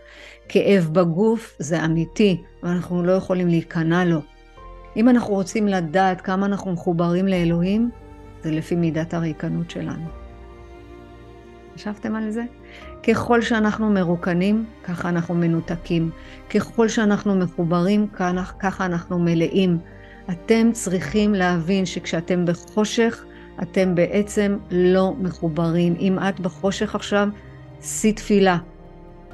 [0.48, 4.20] כאב בגוף זה אמיתי, ואנחנו לא יכולים להיכנע לו.
[4.96, 7.90] אם אנחנו רוצים לדעת כמה אנחנו מחוברים לאלוהים,
[8.42, 10.06] זה לפי מידת הריקנות שלנו.
[11.74, 12.42] חשבתם על זה?
[13.02, 16.10] ככל שאנחנו מרוקנים, ככה אנחנו מנותקים.
[16.50, 18.06] ככל שאנחנו מחוברים,
[18.58, 19.78] ככה אנחנו מלאים.
[20.30, 23.24] אתם צריכים להבין שכשאתם בחושך,
[23.62, 25.94] אתם בעצם לא מחוברים.
[26.00, 27.28] אם את בחושך עכשיו,
[27.80, 28.58] שיא תפילה.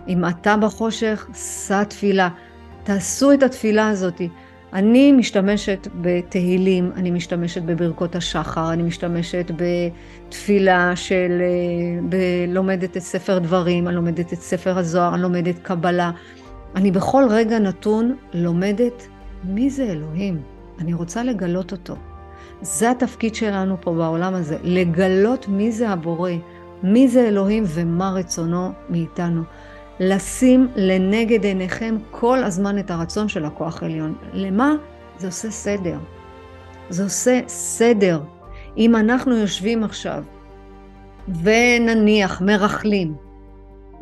[0.08, 2.28] אם אתה בחושך, שא תפילה.
[2.84, 4.20] תעשו את התפילה הזאת.
[4.72, 11.40] אני משתמשת בתהילים, אני משתמשת בברכות השחר, אני משתמשת בתפילה של...
[11.40, 12.16] אה, ב...
[12.48, 16.10] לומדת את ספר דברים, אני לומדת את ספר הזוהר, אני לומדת קבלה.
[16.76, 19.06] אני בכל רגע נתון לומדת
[19.44, 20.42] מי זה אלוהים.
[20.80, 21.94] אני רוצה לגלות אותו.
[22.62, 26.30] זה התפקיד שלנו פה בעולם הזה, לגלות מי זה הבורא,
[26.82, 29.42] מי זה אלוהים ומה רצונו מאיתנו.
[30.04, 34.14] לשים לנגד עיניכם כל הזמן את הרצון של הכוח העליון.
[34.32, 34.74] למה?
[35.18, 35.98] זה עושה סדר.
[36.88, 38.20] זה עושה סדר.
[38.76, 40.22] אם אנחנו יושבים עכשיו
[41.28, 43.14] ונניח מרכלים,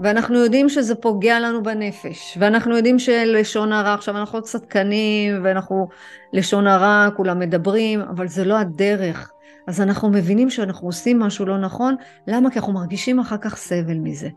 [0.03, 5.89] ואנחנו יודעים שזה פוגע לנו בנפש, ואנחנו יודעים שלשון הרע, עכשיו אנחנו צדקנים, ואנחנו
[6.33, 9.33] לשון הרע, כולם מדברים, אבל זה לא הדרך.
[9.67, 11.95] אז אנחנו מבינים שאנחנו עושים משהו לא נכון,
[12.27, 12.51] למה?
[12.51, 14.29] כי אנחנו מרגישים אחר כך סבל מזה.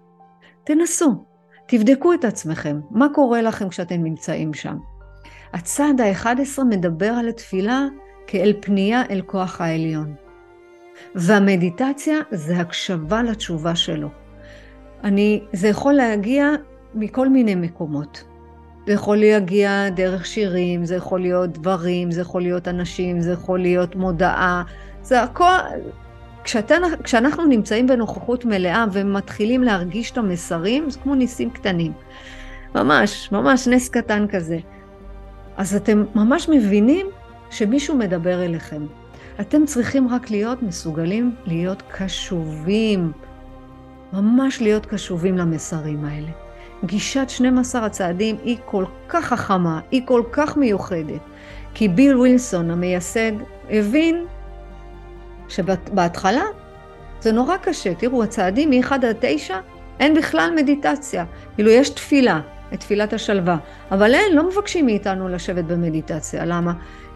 [0.63, 1.25] תנסו,
[1.65, 4.77] תבדקו את עצמכם, מה קורה לכם כשאתם נמצאים שם.
[5.53, 7.85] הצעד ה-11 מדבר על התפילה
[8.27, 10.15] כאל פנייה אל כוח העליון.
[11.15, 14.07] והמדיטציה זה הקשבה לתשובה שלו.
[15.03, 16.49] אני, זה יכול להגיע
[16.93, 18.23] מכל מיני מקומות.
[18.87, 23.59] זה יכול להגיע דרך שירים, זה יכול להיות דברים, זה יכול להיות אנשים, זה יכול
[23.59, 24.63] להיות מודעה.
[25.01, 25.45] זה הכל...
[27.03, 31.91] כשאנחנו נמצאים בנוכחות מלאה ומתחילים להרגיש את המסרים, זה כמו ניסים קטנים.
[32.75, 34.57] ממש, ממש נס קטן כזה.
[35.57, 37.07] אז אתם ממש מבינים
[37.49, 38.85] שמישהו מדבר אליכם.
[39.41, 43.11] אתם צריכים רק להיות מסוגלים להיות קשובים.
[44.13, 46.31] ממש להיות קשובים למסרים האלה.
[46.85, 51.21] גישת 12 הצעדים היא כל כך חכמה, היא כל כך מיוחדת,
[51.73, 53.31] כי ביל ווילסון המייסד
[53.69, 54.25] הבין
[55.55, 56.43] שבהתחלה
[57.19, 57.93] זה נורא קשה.
[57.93, 59.59] תראו, הצעדים מ-1 עד 9
[59.99, 61.25] אין בכלל מדיטציה.
[61.55, 62.41] כאילו, יש תפילה,
[62.73, 63.57] את תפילת השלווה,
[63.91, 66.45] אבל אין, לא מבקשים מאיתנו לשבת במדיטציה.
[66.45, 66.73] למה?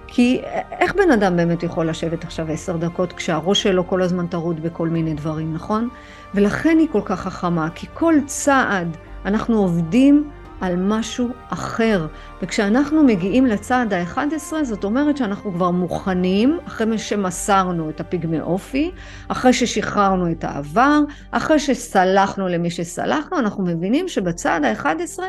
[0.08, 4.63] כי איך בן אדם באמת יכול לשבת עכשיו עשר דקות כשהראש שלו כל הזמן טרוד
[4.63, 5.89] בכל מיני דברים, נכון?
[6.34, 10.30] ולכן היא כל כך חכמה, כי כל צעד אנחנו עובדים
[10.61, 12.07] על משהו אחר.
[12.41, 18.91] וכשאנחנו מגיעים לצעד ה-11, זאת אומרת שאנחנו כבר מוכנים, אחרי שמסרנו את הפיגמי אופי,
[19.27, 20.99] אחרי ששחררנו את העבר,
[21.31, 25.19] אחרי שסלחנו למי שסלחנו, אנחנו מבינים שבצעד ה-11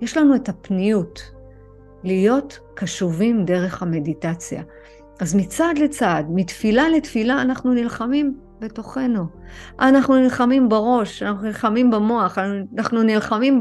[0.00, 1.34] יש לנו את הפניות.
[2.04, 4.62] להיות קשובים דרך המדיטציה.
[5.20, 9.26] אז מצעד לצעד, מתפילה לתפילה, אנחנו נלחמים בתוכנו.
[9.80, 12.38] אנחנו נלחמים בראש, אנחנו נלחמים במוח,
[12.78, 13.60] אנחנו נלחמים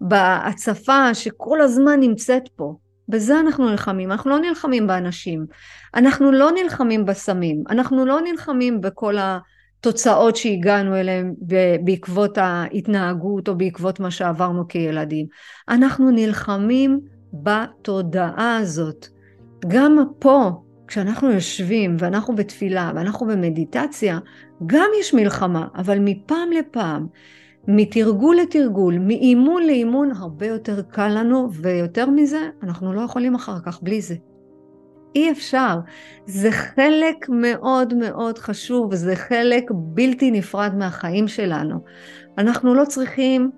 [0.00, 2.74] בהצפה שכל הזמן נמצאת פה.
[3.08, 5.46] בזה אנחנו נלחמים, אנחנו לא נלחמים באנשים,
[5.94, 11.34] אנחנו לא נלחמים בסמים, אנחנו לא נלחמים בכל התוצאות שהגענו אליהן
[11.84, 15.26] בעקבות ההתנהגות או בעקבות מה שעברנו כילדים.
[15.68, 17.00] אנחנו נלחמים
[17.32, 19.06] בתודעה הזאת.
[19.68, 20.50] גם פה,
[20.88, 24.18] כשאנחנו יושבים ואנחנו בתפילה ואנחנו במדיטציה,
[24.66, 27.06] גם יש מלחמה, אבל מפעם לפעם,
[27.68, 33.82] מתרגול לתרגול, מאימון לאימון, הרבה יותר קל לנו, ויותר מזה, אנחנו לא יכולים אחר כך
[33.82, 34.14] בלי זה.
[35.14, 35.78] אי אפשר.
[36.26, 41.78] זה חלק מאוד מאוד חשוב, זה חלק בלתי נפרד מהחיים שלנו.
[42.38, 43.50] אנחנו לא צריכים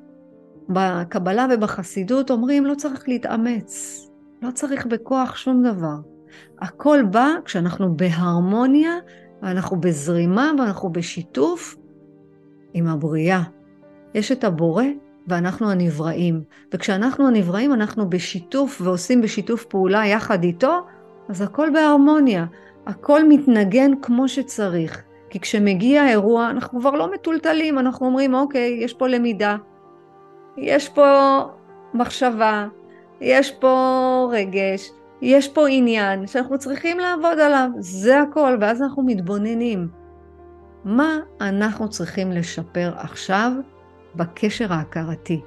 [0.68, 4.04] בקבלה ובחסידות אומרים לא צריך להתאמץ,
[4.42, 5.96] לא צריך בכוח שום דבר.
[6.60, 8.92] הכל בא כשאנחנו בהרמוניה
[9.42, 11.76] ואנחנו בזרימה ואנחנו בשיתוף
[12.74, 13.42] עם הבריאה.
[14.14, 14.84] יש את הבורא
[15.26, 16.42] ואנחנו הנבראים.
[16.74, 20.80] וכשאנחנו הנבראים אנחנו בשיתוף ועושים בשיתוף פעולה יחד איתו,
[21.28, 22.46] אז הכל בהרמוניה.
[22.86, 25.02] הכל מתנגן כמו שצריך.
[25.30, 29.56] כי כשמגיע אירוע אנחנו כבר לא מטולטלים, אנחנו אומרים אוקיי, יש פה למידה,
[30.56, 31.38] יש פה
[31.94, 32.66] מחשבה,
[33.20, 34.90] יש פה רגש,
[35.22, 39.88] יש פה עניין שאנחנו צריכים לעבוד עליו, זה הכל, ואז אנחנו מתבוננים.
[40.84, 43.52] מה אנחנו צריכים לשפר עכשיו
[44.14, 45.40] בקשר ההכרתי?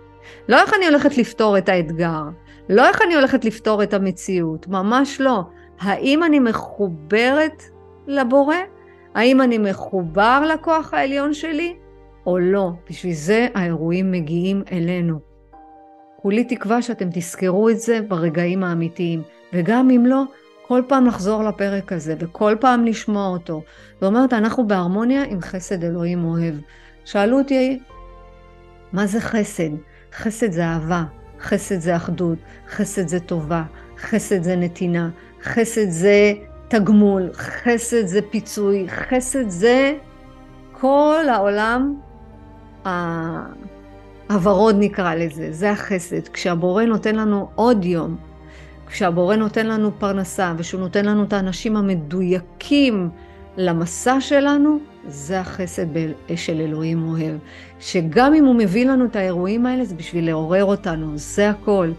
[0.49, 2.23] לא איך אני הולכת לפתור את האתגר,
[2.69, 5.43] לא איך אני הולכת לפתור את המציאות, ממש לא.
[5.79, 7.63] האם אני מחוברת
[8.07, 8.55] לבורא?
[9.15, 11.75] האם אני מחובר לכוח העליון שלי
[12.25, 12.69] או לא?
[12.89, 15.19] בשביל זה האירועים מגיעים אלינו.
[16.21, 19.21] כולי תקווה שאתם תזכרו את זה ברגעים האמיתיים,
[19.53, 20.23] וגם אם לא,
[20.67, 23.61] כל פעם לחזור לפרק הזה, וכל פעם לשמוע אותו.
[23.93, 26.55] זאת אומרת, אנחנו בהרמוניה עם חסד אלוהים אוהב.
[27.05, 27.79] שאלו אותי,
[28.93, 29.69] מה זה חסד?
[30.15, 31.03] חסד זה אהבה,
[31.39, 32.37] חסד זה אחדות,
[32.69, 33.63] חסד זה טובה,
[33.97, 35.09] חסד זה נתינה,
[35.43, 36.33] חסד זה
[36.67, 39.93] תגמול, חסד זה פיצוי, חסד זה
[40.71, 41.95] כל העולם
[44.29, 46.27] הוורוד נקרא לזה, זה החסד.
[46.27, 48.17] כשהבורא נותן לנו עוד יום,
[48.87, 53.09] כשהבורא נותן לנו פרנסה ושהוא נותן לנו את האנשים המדויקים
[53.57, 55.85] למסע שלנו, זה החסד
[56.35, 57.37] של אלוהים אוהב.
[57.79, 61.91] שגם אם הוא מביא לנו את האירועים האלה, זה בשביל לעורר אותנו, זה הכל.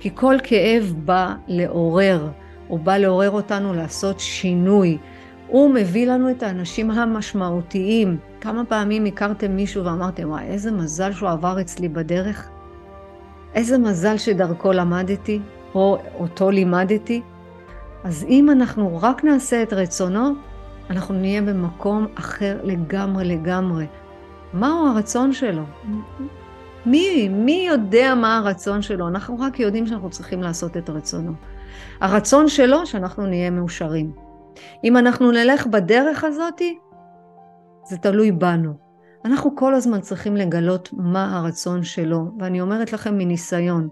[0.00, 2.28] כי כל כאב בא לעורר,
[2.68, 4.98] הוא בא לעורר אותנו לעשות שינוי.
[5.46, 8.16] הוא מביא לנו את האנשים המשמעותיים.
[8.40, 12.48] כמה פעמים הכרתם מישהו ואמרתם, וואי, איזה מזל שהוא עבר אצלי בדרך?
[13.54, 15.40] איזה מזל שדרכו למדתי,
[15.74, 17.22] או אותו לימדתי?
[18.04, 20.34] אז אם אנחנו רק נעשה את רצונו,
[20.90, 23.86] אנחנו נהיה במקום אחר לגמרי לגמרי.
[24.52, 25.62] מהו הרצון שלו?
[26.86, 29.08] מי, מי יודע מה הרצון שלו?
[29.08, 31.32] אנחנו רק יודעים שאנחנו צריכים לעשות את רצונו.
[32.00, 34.12] הרצון שלו שאנחנו נהיה מאושרים.
[34.84, 36.78] אם אנחנו נלך בדרך הזאתי,
[37.84, 38.72] זה תלוי בנו.
[39.24, 43.88] אנחנו כל הזמן צריכים לגלות מה הרצון שלו, ואני אומרת לכם מניסיון,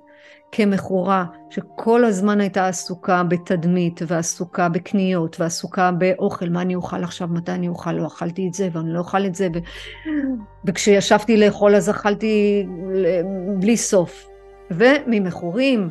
[0.52, 7.52] כמכורה שכל הזמן הייתה עסוקה בתדמית ועסוקה בקניות ועסוקה באוכל, מה אני אוכל עכשיו, מתי
[7.52, 9.58] אני אוכל, לא אכלתי את זה ואני לא אוכל את זה, ו...
[10.64, 12.66] וכשישבתי לאכול אז אכלתי
[13.58, 14.26] בלי סוף.
[14.70, 15.88] וממכורים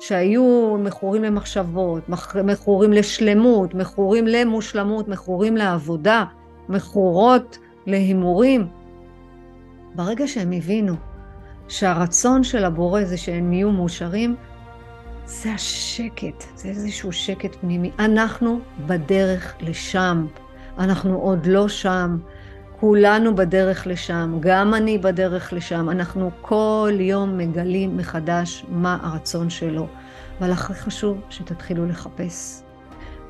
[0.00, 2.02] שהיו מכורים למחשבות,
[2.44, 6.24] מכורים לשלמות, מכורים למושלמות, מכורים לעבודה,
[6.68, 8.66] מכורות להימורים.
[9.94, 10.94] ברגע שהם הבינו
[11.74, 14.36] שהרצון של הבורא זה שהם יהיו מאושרים,
[15.26, 17.90] זה השקט, זה איזשהו שקט פנימי.
[17.98, 20.26] אנחנו בדרך לשם,
[20.78, 22.18] אנחנו עוד לא שם,
[22.80, 25.90] כולנו בדרך לשם, גם אני בדרך לשם.
[25.90, 29.86] אנחנו כל יום מגלים מחדש מה הרצון שלו.
[30.40, 32.62] אבל הכי חשוב שתתחילו לחפש.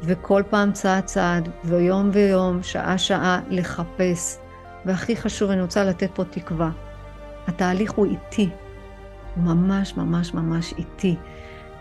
[0.02, 4.38] וכל פעם צעד צעד, ויום ויום, שעה שעה, לחפש.
[4.84, 6.70] והכי חשוב, אני רוצה לתת פה תקווה.
[7.46, 8.48] התהליך הוא איטי,
[9.36, 11.16] ממש ממש ממש איטי.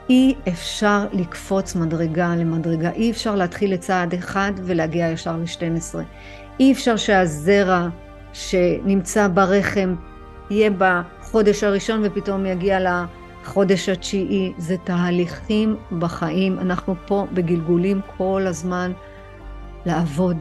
[0.09, 5.99] אי אפשר לקפוץ מדרגה למדרגה, אי אפשר להתחיל לצעד אחד ולהגיע ישר ל-12.
[6.59, 7.87] אי אפשר שהזרע
[8.33, 9.95] שנמצא ברחם
[10.49, 12.79] יהיה בחודש הראשון ופתאום יגיע
[13.43, 14.53] לחודש התשיעי.
[14.57, 16.59] זה תהליכים בחיים.
[16.59, 18.91] אנחנו פה בגלגולים כל הזמן
[19.85, 20.37] לעבוד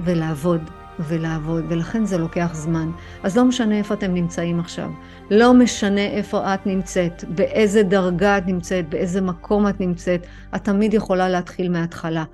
[0.00, 0.70] ולעבוד
[1.08, 2.90] ולעבוד, ולכן זה לוקח זמן.
[3.22, 4.90] אז לא משנה איפה אתם נמצאים עכשיו,
[5.30, 10.94] לא משנה איפה את נמצאת, באיזה דרגה את נמצאת, באיזה מקום את נמצאת, את תמיד
[10.94, 12.24] יכולה להתחיל מההתחלה.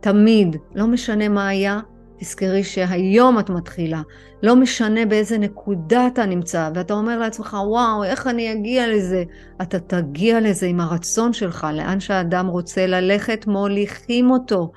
[0.00, 1.80] תמיד, לא משנה מה היה,
[2.22, 4.02] תזכרי שהיום את מתחילה.
[4.42, 9.24] לא משנה באיזה נקודה אתה נמצא, ואתה אומר לעצמך, וואו, איך אני אגיע לזה?
[9.62, 14.72] אתה תגיע לזה עם הרצון שלך, לאן שהאדם רוצה ללכת, מוליכים אותו.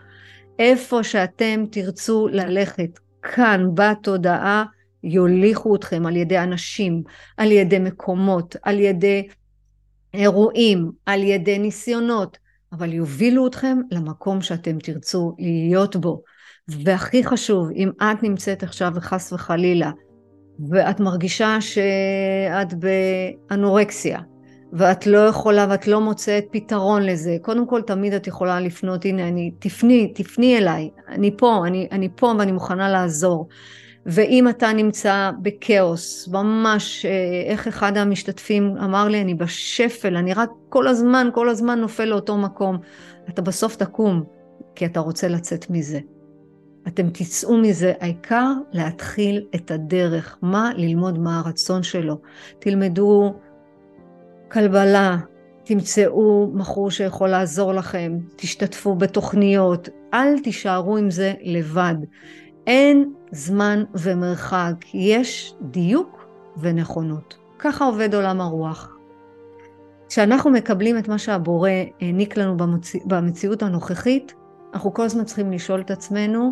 [0.60, 3.00] איפה שאתם תרצו ללכת,
[3.34, 4.64] כאן בתודעה
[5.04, 7.04] יוליכו אתכם על ידי אנשים,
[7.38, 9.28] על ידי מקומות, על ידי
[10.14, 12.38] אירועים, על ידי ניסיונות,
[12.74, 16.22] אבל יובילו אתכם למקום שאתם תרצו להיות בו.
[16.68, 19.92] והכי חשוב, אם את נמצאת עכשיו וחס וחלילה,
[20.70, 24.20] ואת מרגישה שאת באנורקסיה,
[24.78, 29.28] ואת לא יכולה ואת לא מוצאת פתרון לזה, קודם כל תמיד את יכולה לפנות, הנה
[29.28, 33.48] אני, תפני, תפני אליי, אני פה, אני, אני פה ואני מוכנה לעזור.
[34.06, 40.50] ואם אתה נמצא בכאוס, ממש, אה, איך אחד המשתתפים אמר לי, אני בשפל, אני רק
[40.70, 42.78] כל הזמן, כל הזמן נופל לאותו מקום,
[43.30, 44.24] אתה בסוף תקום,
[44.76, 46.00] כי אתה רוצה לצאת מזה.
[46.88, 52.22] אתם תצאו מזה, העיקר להתחיל את הדרך, מה ללמוד מה הרצון שלו.
[52.60, 53.34] תלמדו
[54.56, 55.18] כלבלה,
[55.64, 61.96] תמצאו מכור שיכול לעזור לכם, תשתתפו בתוכניות, אל תישארו עם זה לבד.
[62.68, 66.28] אין זמן ומרחק, יש דיוק
[66.58, 67.38] ונכונות.
[67.60, 68.98] ככה עובד עולם הרוח.
[70.10, 71.70] כשאנחנו מקבלים את מה שהבורא
[72.02, 74.34] העניק לנו במציא, במציאות הנוכחית,
[74.74, 76.52] אנחנו כל הזמן צריכים לשאול את עצמנו,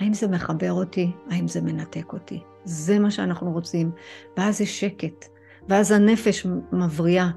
[0.00, 1.12] האם זה מחבר אותי?
[1.30, 2.42] האם זה מנתק אותי?
[2.64, 3.90] זה מה שאנחנו רוצים.
[4.36, 5.35] ואז יש שקט,
[5.68, 7.28] ואז הנפש מבריאה.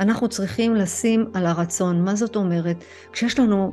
[0.00, 2.04] אנחנו צריכים לשים על הרצון.
[2.04, 2.84] מה זאת אומרת?
[3.12, 3.72] כשיש לנו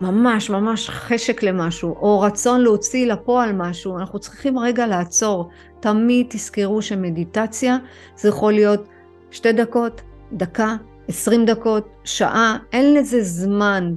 [0.00, 5.50] ממש ממש חשק למשהו, או רצון להוציא לפועל משהו, אנחנו צריכים רגע לעצור.
[5.80, 7.76] תמיד תזכרו שמדיטציה
[8.16, 8.88] זה יכול להיות
[9.30, 10.00] שתי דקות,
[10.32, 10.76] דקה,
[11.08, 13.94] עשרים דקות, שעה, אין לזה זמן.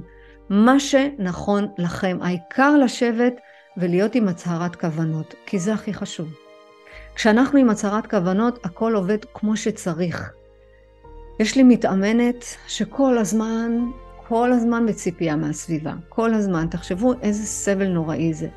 [0.50, 2.18] מה שנכון לכם.
[2.22, 3.34] העיקר לשבת
[3.76, 6.47] ולהיות עם הצהרת כוונות, כי זה הכי חשוב.
[7.18, 10.32] כשאנחנו עם הצהרת כוונות, הכל עובד כמו שצריך.
[11.40, 13.72] יש לי מתאמנת שכל הזמן,
[14.28, 15.92] כל הזמן בציפייה מהסביבה.
[16.08, 16.66] כל הזמן.
[16.70, 18.48] תחשבו איזה סבל נוראי זה.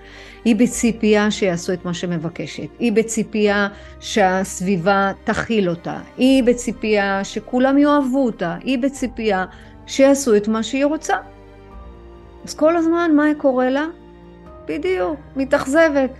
[0.46, 2.68] היא בציפייה שיעשו את מה שמבקשת.
[2.80, 3.68] היא בציפייה
[4.00, 6.00] שהסביבה תכיל אותה.
[6.18, 8.58] היא בציפייה שכולם יאהבו אותה.
[8.64, 9.46] היא בציפייה
[9.86, 11.18] שיעשו את מה שהיא רוצה.
[12.46, 13.86] אז כל הזמן, מה קורה לה?
[14.68, 16.12] בדיוק, מתאכזבת.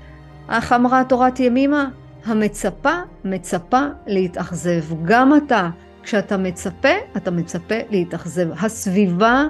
[0.50, 1.90] איך אמרה תורת ימימה?
[2.26, 2.94] המצפה,
[3.26, 4.84] מצפה להתאכזב.
[5.06, 5.70] גם אתה,
[6.04, 8.48] כשאתה מצפה, אתה מצפה להתאכזב.
[8.62, 9.44] הסביבה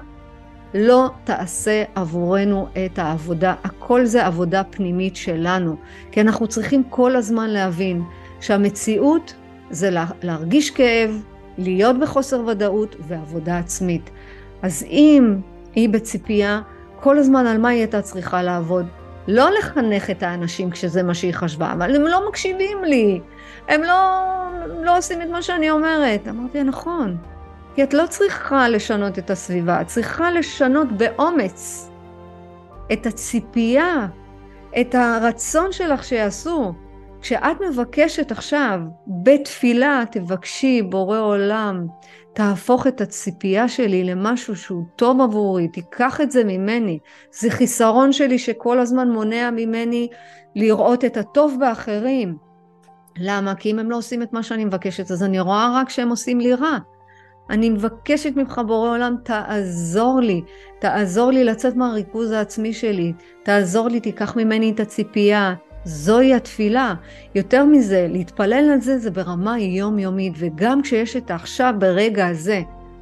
[0.74, 3.54] לא תעשה עבורנו את העבודה.
[3.64, 5.76] הכל זה עבודה פנימית שלנו.
[6.12, 8.02] כי אנחנו צריכים כל הזמן להבין
[8.40, 9.34] שהמציאות
[9.70, 9.90] זה
[10.24, 11.22] להרגיש כאב,
[11.58, 14.10] להיות בחוסר ודאות ועבודה עצמית.
[14.62, 15.36] אז אם
[15.76, 16.62] היא בציפייה,
[17.00, 18.86] כל הזמן על מה היא הייתה צריכה לעבוד?
[19.28, 23.22] לא לחנך את האנשים כשזה מה שהיא חשבה, אבל הם לא מקשיבים לי,
[23.68, 24.22] הם לא,
[24.84, 26.28] לא עושים את מה שאני אומרת.
[26.28, 27.18] אמרתי, נכון,
[27.76, 31.90] כי את לא צריכה לשנות את הסביבה, את צריכה לשנות באומץ
[32.94, 34.08] את הציפייה,
[34.82, 36.74] את הרצון שלך שיעשו.
[37.22, 38.80] כשאת מבקשת עכשיו
[39.24, 41.88] בתפילה, תבקשי, בורא עולם,
[42.34, 47.00] תהפוך את הציפייה שלי למשהו שהוא טוב עבורי, תיקח את זה ממני.
[47.32, 50.08] זה חיסרון שלי שכל הזמן מונע ממני
[50.56, 52.38] לראות את הטוב באחרים.
[53.18, 53.56] למה?
[53.56, 56.40] כי אם הם לא עושים את מה שאני מבקשת, אז אני רואה רק שהם עושים
[56.40, 56.78] לי רע.
[57.50, 60.42] אני מבקשת ממך בורא עולם, תעזור לי,
[60.80, 63.14] תעזור לי לצאת מהריכוז העצמי שלי,
[63.44, 65.54] תעזור לי, תיקח ממני את הציפייה,
[65.86, 66.94] זוהי התפילה.
[67.36, 72.62] יותר מזה, להתפלל על זה זה ברמה יומיומית, וגם כשיש את העכשיו ברגע הזה,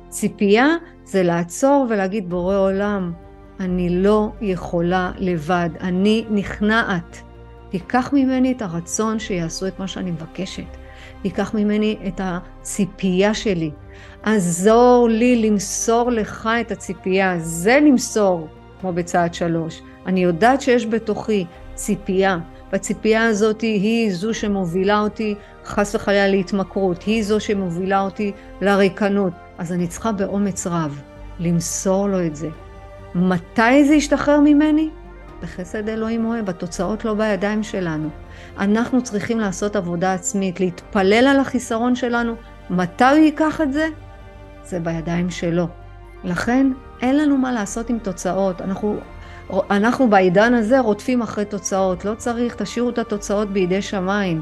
[0.10, 0.68] ציפייה
[1.06, 3.12] זה לעצור ולהגיד בורא עולם,
[3.60, 7.22] אני לא יכולה לבד, אני נכנעת.
[7.70, 10.78] תיקח ממני את הרצון שיעשו את מה שאני מבקשת.
[11.22, 13.72] תיקח ממני את הציפייה שלי.
[14.24, 17.40] עזור לי למסור לך את הציפייה.
[17.40, 18.48] זה למסור,
[18.82, 19.82] כמו בצעד שלוש.
[20.06, 22.38] אני יודעת שיש בתוכי ציפייה.
[22.72, 29.34] והציפייה הזאת היא זו שמובילה אותי חס וחלילה להתמכרות, היא זו שמובילה אותי לריקנות.
[29.58, 31.02] אז אני צריכה באומץ רב
[31.40, 32.50] למסור לו את זה.
[33.16, 34.90] מתי זה ישתחרר ממני?
[35.42, 38.10] בחסד אלוהים אוהב, התוצאות לא בידיים שלנו.
[38.58, 42.34] אנחנו צריכים לעשות עבודה עצמית, להתפלל על החיסרון שלנו.
[42.70, 43.88] מתי הוא ייקח את זה?
[44.64, 45.68] זה בידיים שלו.
[46.24, 48.62] לכן אין לנו מה לעשות עם תוצאות.
[48.62, 48.98] אנחנו
[49.72, 54.42] אנחנו בעידן הזה רודפים אחרי תוצאות, לא צריך, תשאירו את התוצאות בידי שמיים.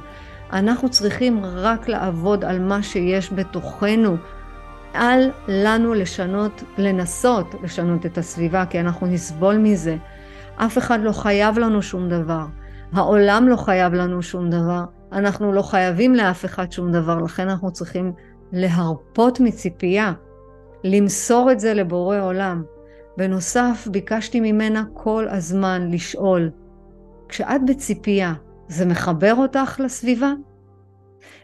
[0.54, 4.16] אנחנו צריכים רק לעבוד על מה שיש בתוכנו.
[4.96, 9.98] אל לנו לשנות, לנסות לשנות את הסביבה, כי אנחנו נסבול מזה.
[10.56, 12.46] אף אחד לא חייב לנו שום דבר.
[12.94, 14.84] העולם לא חייב לנו שום דבר.
[15.12, 18.14] אנחנו לא חייבים לאף אחד שום דבר, לכן אנחנו צריכים
[18.52, 20.14] להרפות מציפייה,
[20.84, 22.64] למסור את זה לבורא עולם.
[23.18, 26.50] בנוסף, ביקשתי ממנה כל הזמן לשאול,
[27.30, 28.34] כשאת בציפייה,
[28.68, 30.34] זה מחבר אותך לסביבה?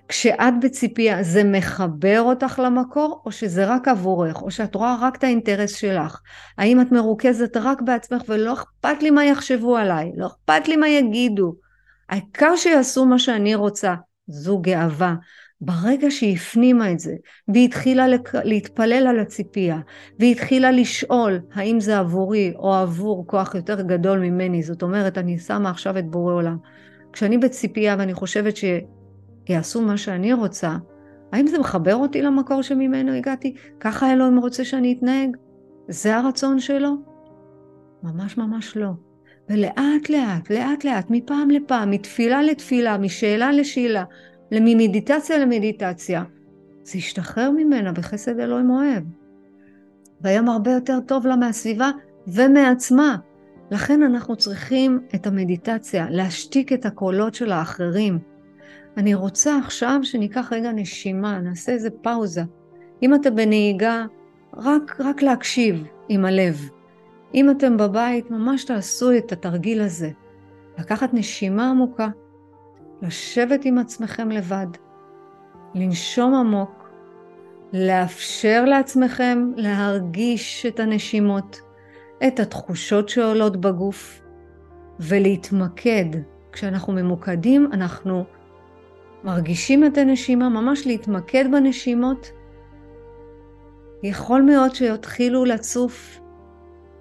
[0.07, 5.23] כשאת בציפייה, זה מחבר אותך למקור, או שזה רק עבורך, או שאת רואה רק את
[5.23, 6.21] האינטרס שלך?
[6.57, 10.87] האם את מרוכזת רק בעצמך ולא אכפת לי מה יחשבו עליי, לא אכפת לי מה
[10.87, 11.55] יגידו?
[12.09, 13.95] העיקר שיעשו מה שאני רוצה,
[14.27, 15.15] זו גאווה.
[15.65, 17.15] ברגע שהיא הפנימה את זה,
[17.47, 18.05] והיא התחילה
[18.43, 19.79] להתפלל על הציפייה,
[20.19, 25.39] והיא התחילה לשאול האם זה עבורי או עבור כוח יותר גדול ממני, זאת אומרת, אני
[25.39, 26.57] שמה עכשיו את בורא עולם.
[27.13, 30.77] כשאני בציפייה ואני חושבת שיעשו מה שאני רוצה,
[31.33, 33.55] האם זה מחבר אותי למקור שממנו הגעתי?
[33.79, 35.29] ככה אלוהים רוצה שאני אתנהג?
[35.87, 36.95] זה הרצון שלו?
[38.03, 38.89] ממש ממש לא.
[39.49, 44.03] ולאט לאט, לאט לאט, מפעם לפעם, מתפילה לתפילה, משאלה לשאלה,
[44.61, 46.23] ממדיטציה למדיטציה,
[46.83, 49.03] זה ישתחרר ממנה בחסד אלוהים אוהב.
[50.21, 51.91] והיום הרבה יותר טוב לה מהסביבה
[52.27, 53.17] ומעצמה.
[53.71, 58.19] לכן אנחנו צריכים את המדיטציה, להשתיק את הקולות של האחרים.
[58.97, 62.43] אני רוצה עכשיו שניקח רגע נשימה, נעשה איזה פאוזה.
[63.03, 64.05] אם אתה בנהיגה,
[64.57, 66.69] רק, רק להקשיב עם הלב.
[67.35, 70.11] אם אתם בבית, ממש תעשו את התרגיל הזה.
[70.79, 72.07] לקחת נשימה עמוקה,
[73.03, 74.67] לשבת עם עצמכם לבד,
[75.75, 76.89] לנשום עמוק,
[77.73, 81.61] לאפשר לעצמכם להרגיש את הנשימות,
[82.27, 84.21] את התחושות שעולות בגוף,
[84.99, 86.05] ולהתמקד.
[86.51, 88.25] כשאנחנו ממוקדים, אנחנו
[89.23, 92.31] מרגישים את הנשימה, ממש להתמקד בנשימות.
[94.03, 96.19] יכול מאוד שיתחילו לצוף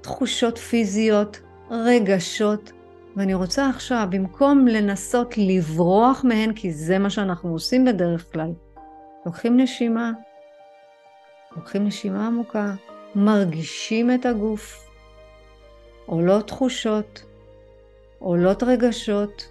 [0.00, 1.40] תחושות פיזיות,
[1.70, 2.72] רגשות,
[3.16, 8.52] ואני רוצה עכשיו, במקום לנסות לברוח מהן, כי זה מה שאנחנו עושים בדרך כלל,
[9.26, 10.12] לוקחים נשימה,
[11.56, 12.74] לוקחים נשימה עמוקה,
[13.14, 14.88] מרגישים את הגוף,
[16.06, 17.24] עולות תחושות,
[18.18, 19.48] עולות רגשות,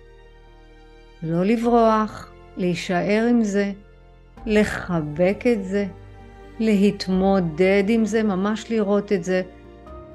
[1.24, 3.72] לא לברוח, להישאר עם זה,
[4.46, 5.86] לחבק את זה,
[6.60, 9.42] להתמודד עם זה, ממש לראות את זה.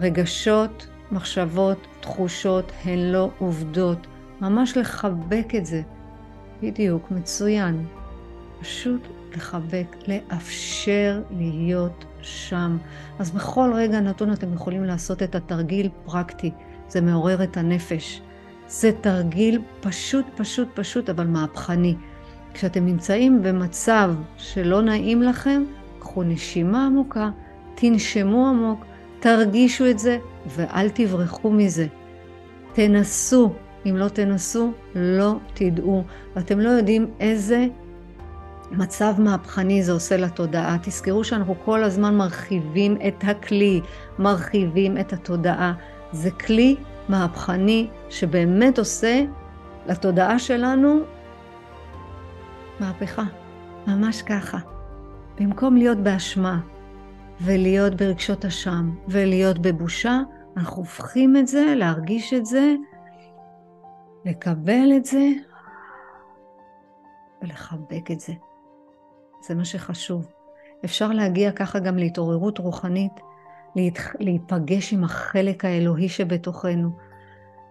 [0.01, 4.07] רגשות, מחשבות, תחושות הן לא עובדות.
[4.41, 5.83] ממש לחבק את זה.
[6.63, 7.87] בדיוק, מצוין.
[8.61, 9.01] פשוט
[9.37, 12.77] לחבק, לאפשר להיות שם.
[13.19, 16.51] אז בכל רגע נתון אתם יכולים לעשות את התרגיל פרקטי.
[16.89, 18.23] זה מעורר את הנפש.
[18.69, 21.95] זה תרגיל פשוט, פשוט, פשוט, אבל מהפכני.
[22.55, 25.65] כשאתם נמצאים במצב שלא נעים לכם,
[25.99, 27.31] קחו נשימה עמוקה,
[27.75, 28.85] תנשמו עמוק,
[29.21, 31.87] תרגישו את זה ואל תברחו מזה.
[32.73, 33.53] תנסו,
[33.89, 36.05] אם לא תנסו, לא תדעו.
[36.37, 37.67] ואתם לא יודעים איזה
[38.71, 40.77] מצב מהפכני זה עושה לתודעה.
[40.83, 43.81] תזכרו שאנחנו כל הזמן מרחיבים את הכלי,
[44.19, 45.73] מרחיבים את התודעה.
[46.13, 46.77] זה כלי
[47.09, 49.25] מהפכני שבאמת עושה
[49.87, 51.01] לתודעה שלנו
[52.81, 53.23] מהפכה.
[53.87, 54.59] ממש ככה.
[55.41, 56.61] במקום להיות באשמה
[57.41, 60.21] ולהיות ברגשות אשם ולהיות בבושה,
[60.57, 62.75] אנחנו הופכים את זה, להרגיש את זה,
[64.25, 65.29] לקבל את זה
[67.43, 68.33] ולחבק את זה.
[69.41, 70.27] זה מה שחשוב.
[70.85, 73.13] אפשר להגיע ככה גם להתעוררות רוחנית,
[74.21, 76.91] להיפגש עם החלק האלוהי שבתוכנו.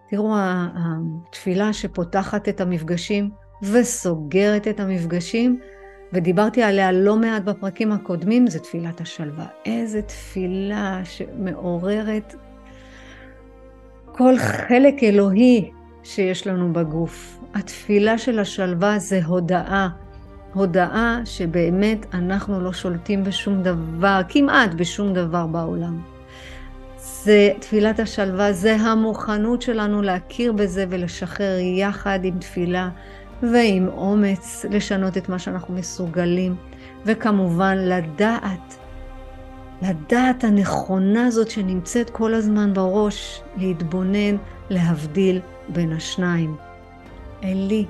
[0.08, 3.30] תראו, התפילה שפותחת את המפגשים
[3.62, 5.60] וסוגרת את המפגשים,
[6.12, 9.46] ודיברתי עליה לא מעט בפרקים הקודמים, זה תפילת השלווה.
[9.64, 12.34] איזה תפילה שמעוררת
[14.12, 15.70] כל חלק אלוהי
[16.04, 17.38] שיש לנו בגוף.
[17.54, 19.88] התפילה של השלווה זה הודאה.
[20.52, 26.02] הודאה שבאמת אנחנו לא שולטים בשום דבר, כמעט בשום דבר בעולם.
[26.98, 32.88] זה תפילת השלווה, זה המוכנות שלנו להכיר בזה ולשחרר יחד עם תפילה
[33.42, 36.56] ועם אומץ לשנות את מה שאנחנו מסוגלים,
[37.04, 38.76] וכמובן לדעת,
[39.82, 44.36] לדעת הנכונה הזאת שנמצאת כל הזמן בראש, להתבונן,
[44.70, 46.56] להבדיל בין השניים.
[47.44, 47.86] אלי,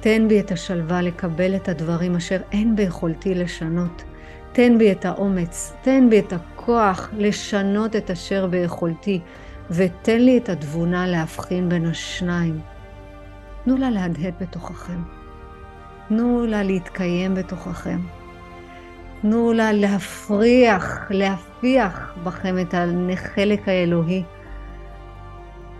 [0.00, 4.02] תן בי את השלווה לקבל את הדברים אשר אין ביכולתי לשנות.
[4.52, 9.20] תן בי את האומץ, תן בי את הכוח לשנות את אשר ביכולתי,
[9.70, 12.60] ותן לי את התבונה להבחין בין השניים.
[13.66, 15.02] תנו לה להדהד בתוככם.
[16.08, 17.98] תנו לה להתקיים בתוככם.
[19.22, 22.74] תנו לה להפריח, להפיח בכם את
[23.12, 24.22] החלק האלוהי.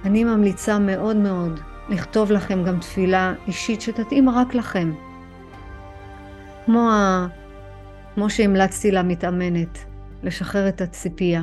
[0.05, 4.93] אני ממליצה מאוד מאוד לכתוב לכם גם תפילה אישית שתתאים רק לכם.
[6.65, 7.27] כמו, ה...
[8.15, 9.79] כמו שהמלצתי למתאמנת,
[10.23, 11.43] לשחרר את הציפייה.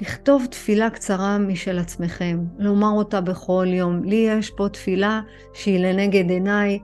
[0.00, 4.04] לכתוב תפילה קצרה משל עצמכם, לומר אותה בכל יום.
[4.04, 5.20] לי יש פה תפילה
[5.54, 6.78] שהיא לנגד עיניי,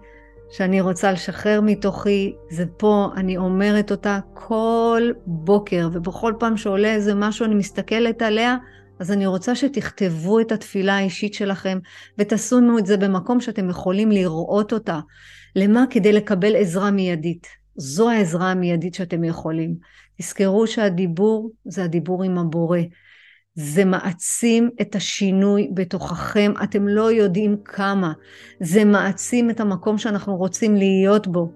[0.51, 7.14] שאני רוצה לשחרר מתוכי, זה פה, אני אומרת אותה כל בוקר, ובכל פעם שעולה איזה
[7.14, 8.57] משהו אני מסתכלת עליה,
[9.01, 11.79] אז אני רוצה שתכתבו את התפילה האישית שלכם,
[12.19, 15.01] ותשימו את זה במקום שאתם יכולים לראות אותה.
[15.57, 15.85] למה?
[15.91, 17.47] כדי לקבל עזרה מיידית.
[17.77, 19.75] זו העזרה המיידית שאתם יכולים.
[20.21, 22.79] תזכרו שהדיבור זה הדיבור עם הבורא.
[23.57, 28.13] זה מעצים את השינוי בתוככם, אתם לא יודעים כמה.
[28.61, 31.53] זה מעצים את המקום שאנחנו רוצים להיות בו.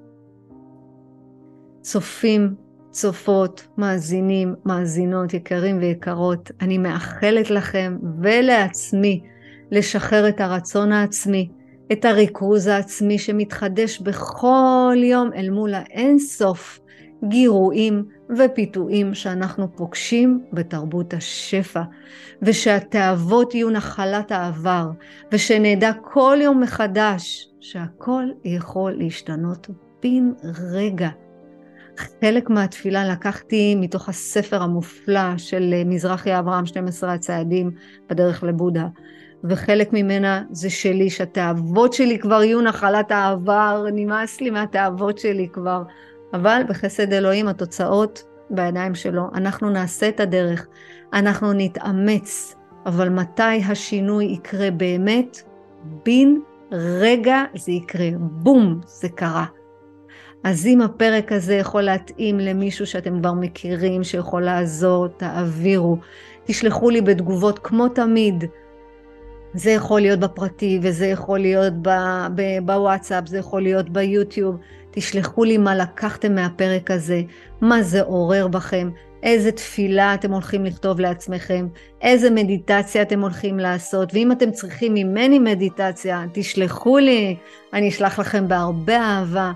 [1.81, 2.55] צופים,
[2.91, 9.21] צופות, מאזינים, מאזינות, יקרים ויקרות, אני מאחלת לכם ולעצמי
[9.71, 11.49] לשחרר את הרצון העצמי,
[11.93, 16.81] את הריכוז העצמי שמתחדש בכל יום אל מול האינסוף
[17.29, 18.05] גירויים
[18.39, 21.83] ופיתויים שאנחנו פוגשים בתרבות השפע,
[22.43, 24.91] ושהתאוות יהיו נחלת העבר,
[25.33, 29.69] ושנדע כל יום מחדש שהכל יכול להשתנות
[30.03, 30.31] בן
[30.73, 31.09] רגע.
[31.97, 37.71] חלק מהתפילה לקחתי מתוך הספר המופלא של מזרחי אברהם 12 הצעדים
[38.11, 38.87] בדרך לבודה.
[39.45, 45.83] וחלק ממנה זה שלי, שהתאוות שלי כבר יהיו נחלת העבר, נמאס לי מהתאוות שלי כבר.
[46.35, 49.23] אבל בחסד אלוהים התוצאות בידיים שלו.
[49.35, 50.67] אנחנו נעשה את הדרך,
[51.13, 52.55] אנחנו נתאמץ,
[52.87, 55.43] אבל מתי השינוי יקרה באמת?
[56.07, 56.35] בן
[56.73, 59.45] רגע זה יקרה, בום, זה קרה.
[60.45, 65.97] אז אם הפרק הזה יכול להתאים למישהו שאתם כבר מכירים, שיכול לעזור, תעבירו.
[66.45, 68.45] תשלחו לי בתגובות כמו תמיד.
[69.55, 71.73] זה יכול להיות בפרטי וזה יכול להיות
[72.65, 74.57] בוואטסאפ, זה יכול להיות ביוטיוב.
[74.91, 77.23] תשלחו לי מה לקחתם מהפרק הזה,
[77.61, 78.91] מה זה עורר בכם,
[79.23, 81.69] איזה תפילה אתם הולכים לכתוב לעצמכם,
[82.03, 87.37] איזה מדיטציה אתם הולכים לעשות, ואם אתם צריכים ממני מדיטציה, תשלחו לי,
[87.73, 89.53] אני אשלח לכם בהרבה אהבה.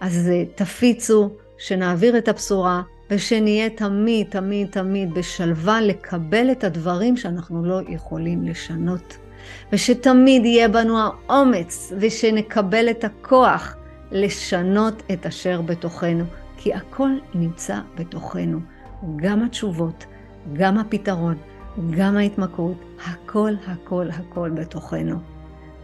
[0.00, 7.64] אז אה, תפיצו, שנעביר את הבשורה, ושנהיה תמיד, תמיד, תמיד בשלווה לקבל את הדברים שאנחנו
[7.64, 9.18] לא יכולים לשנות.
[9.72, 13.76] ושתמיד יהיה בנו האומץ, ושנקבל את הכוח
[14.12, 16.24] לשנות את אשר בתוכנו,
[16.56, 18.60] כי הכל נמצא בתוכנו.
[19.16, 20.06] גם התשובות,
[20.52, 21.36] גם הפתרון,
[21.90, 25.18] גם ההתמכרות, הכל, הכל, הכל בתוכנו.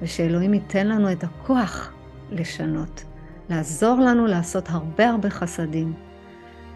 [0.02, 1.92] ושאלוהים ייתן לנו את הכוח
[2.30, 3.04] לשנות,
[3.50, 5.92] לעזור לנו לעשות הרבה הרבה חסדים.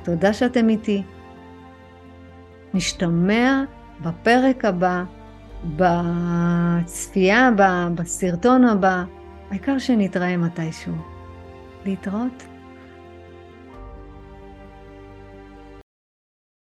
[0.02, 1.02] תודה שאתם איתי.
[2.74, 3.62] נשתמע
[4.00, 5.04] בפרק הבא,
[5.76, 9.04] בצפייה הבאה, בסרטון הבא,
[9.50, 11.19] העיקר שנתראה מתישהו.
[11.84, 12.49] להתראות.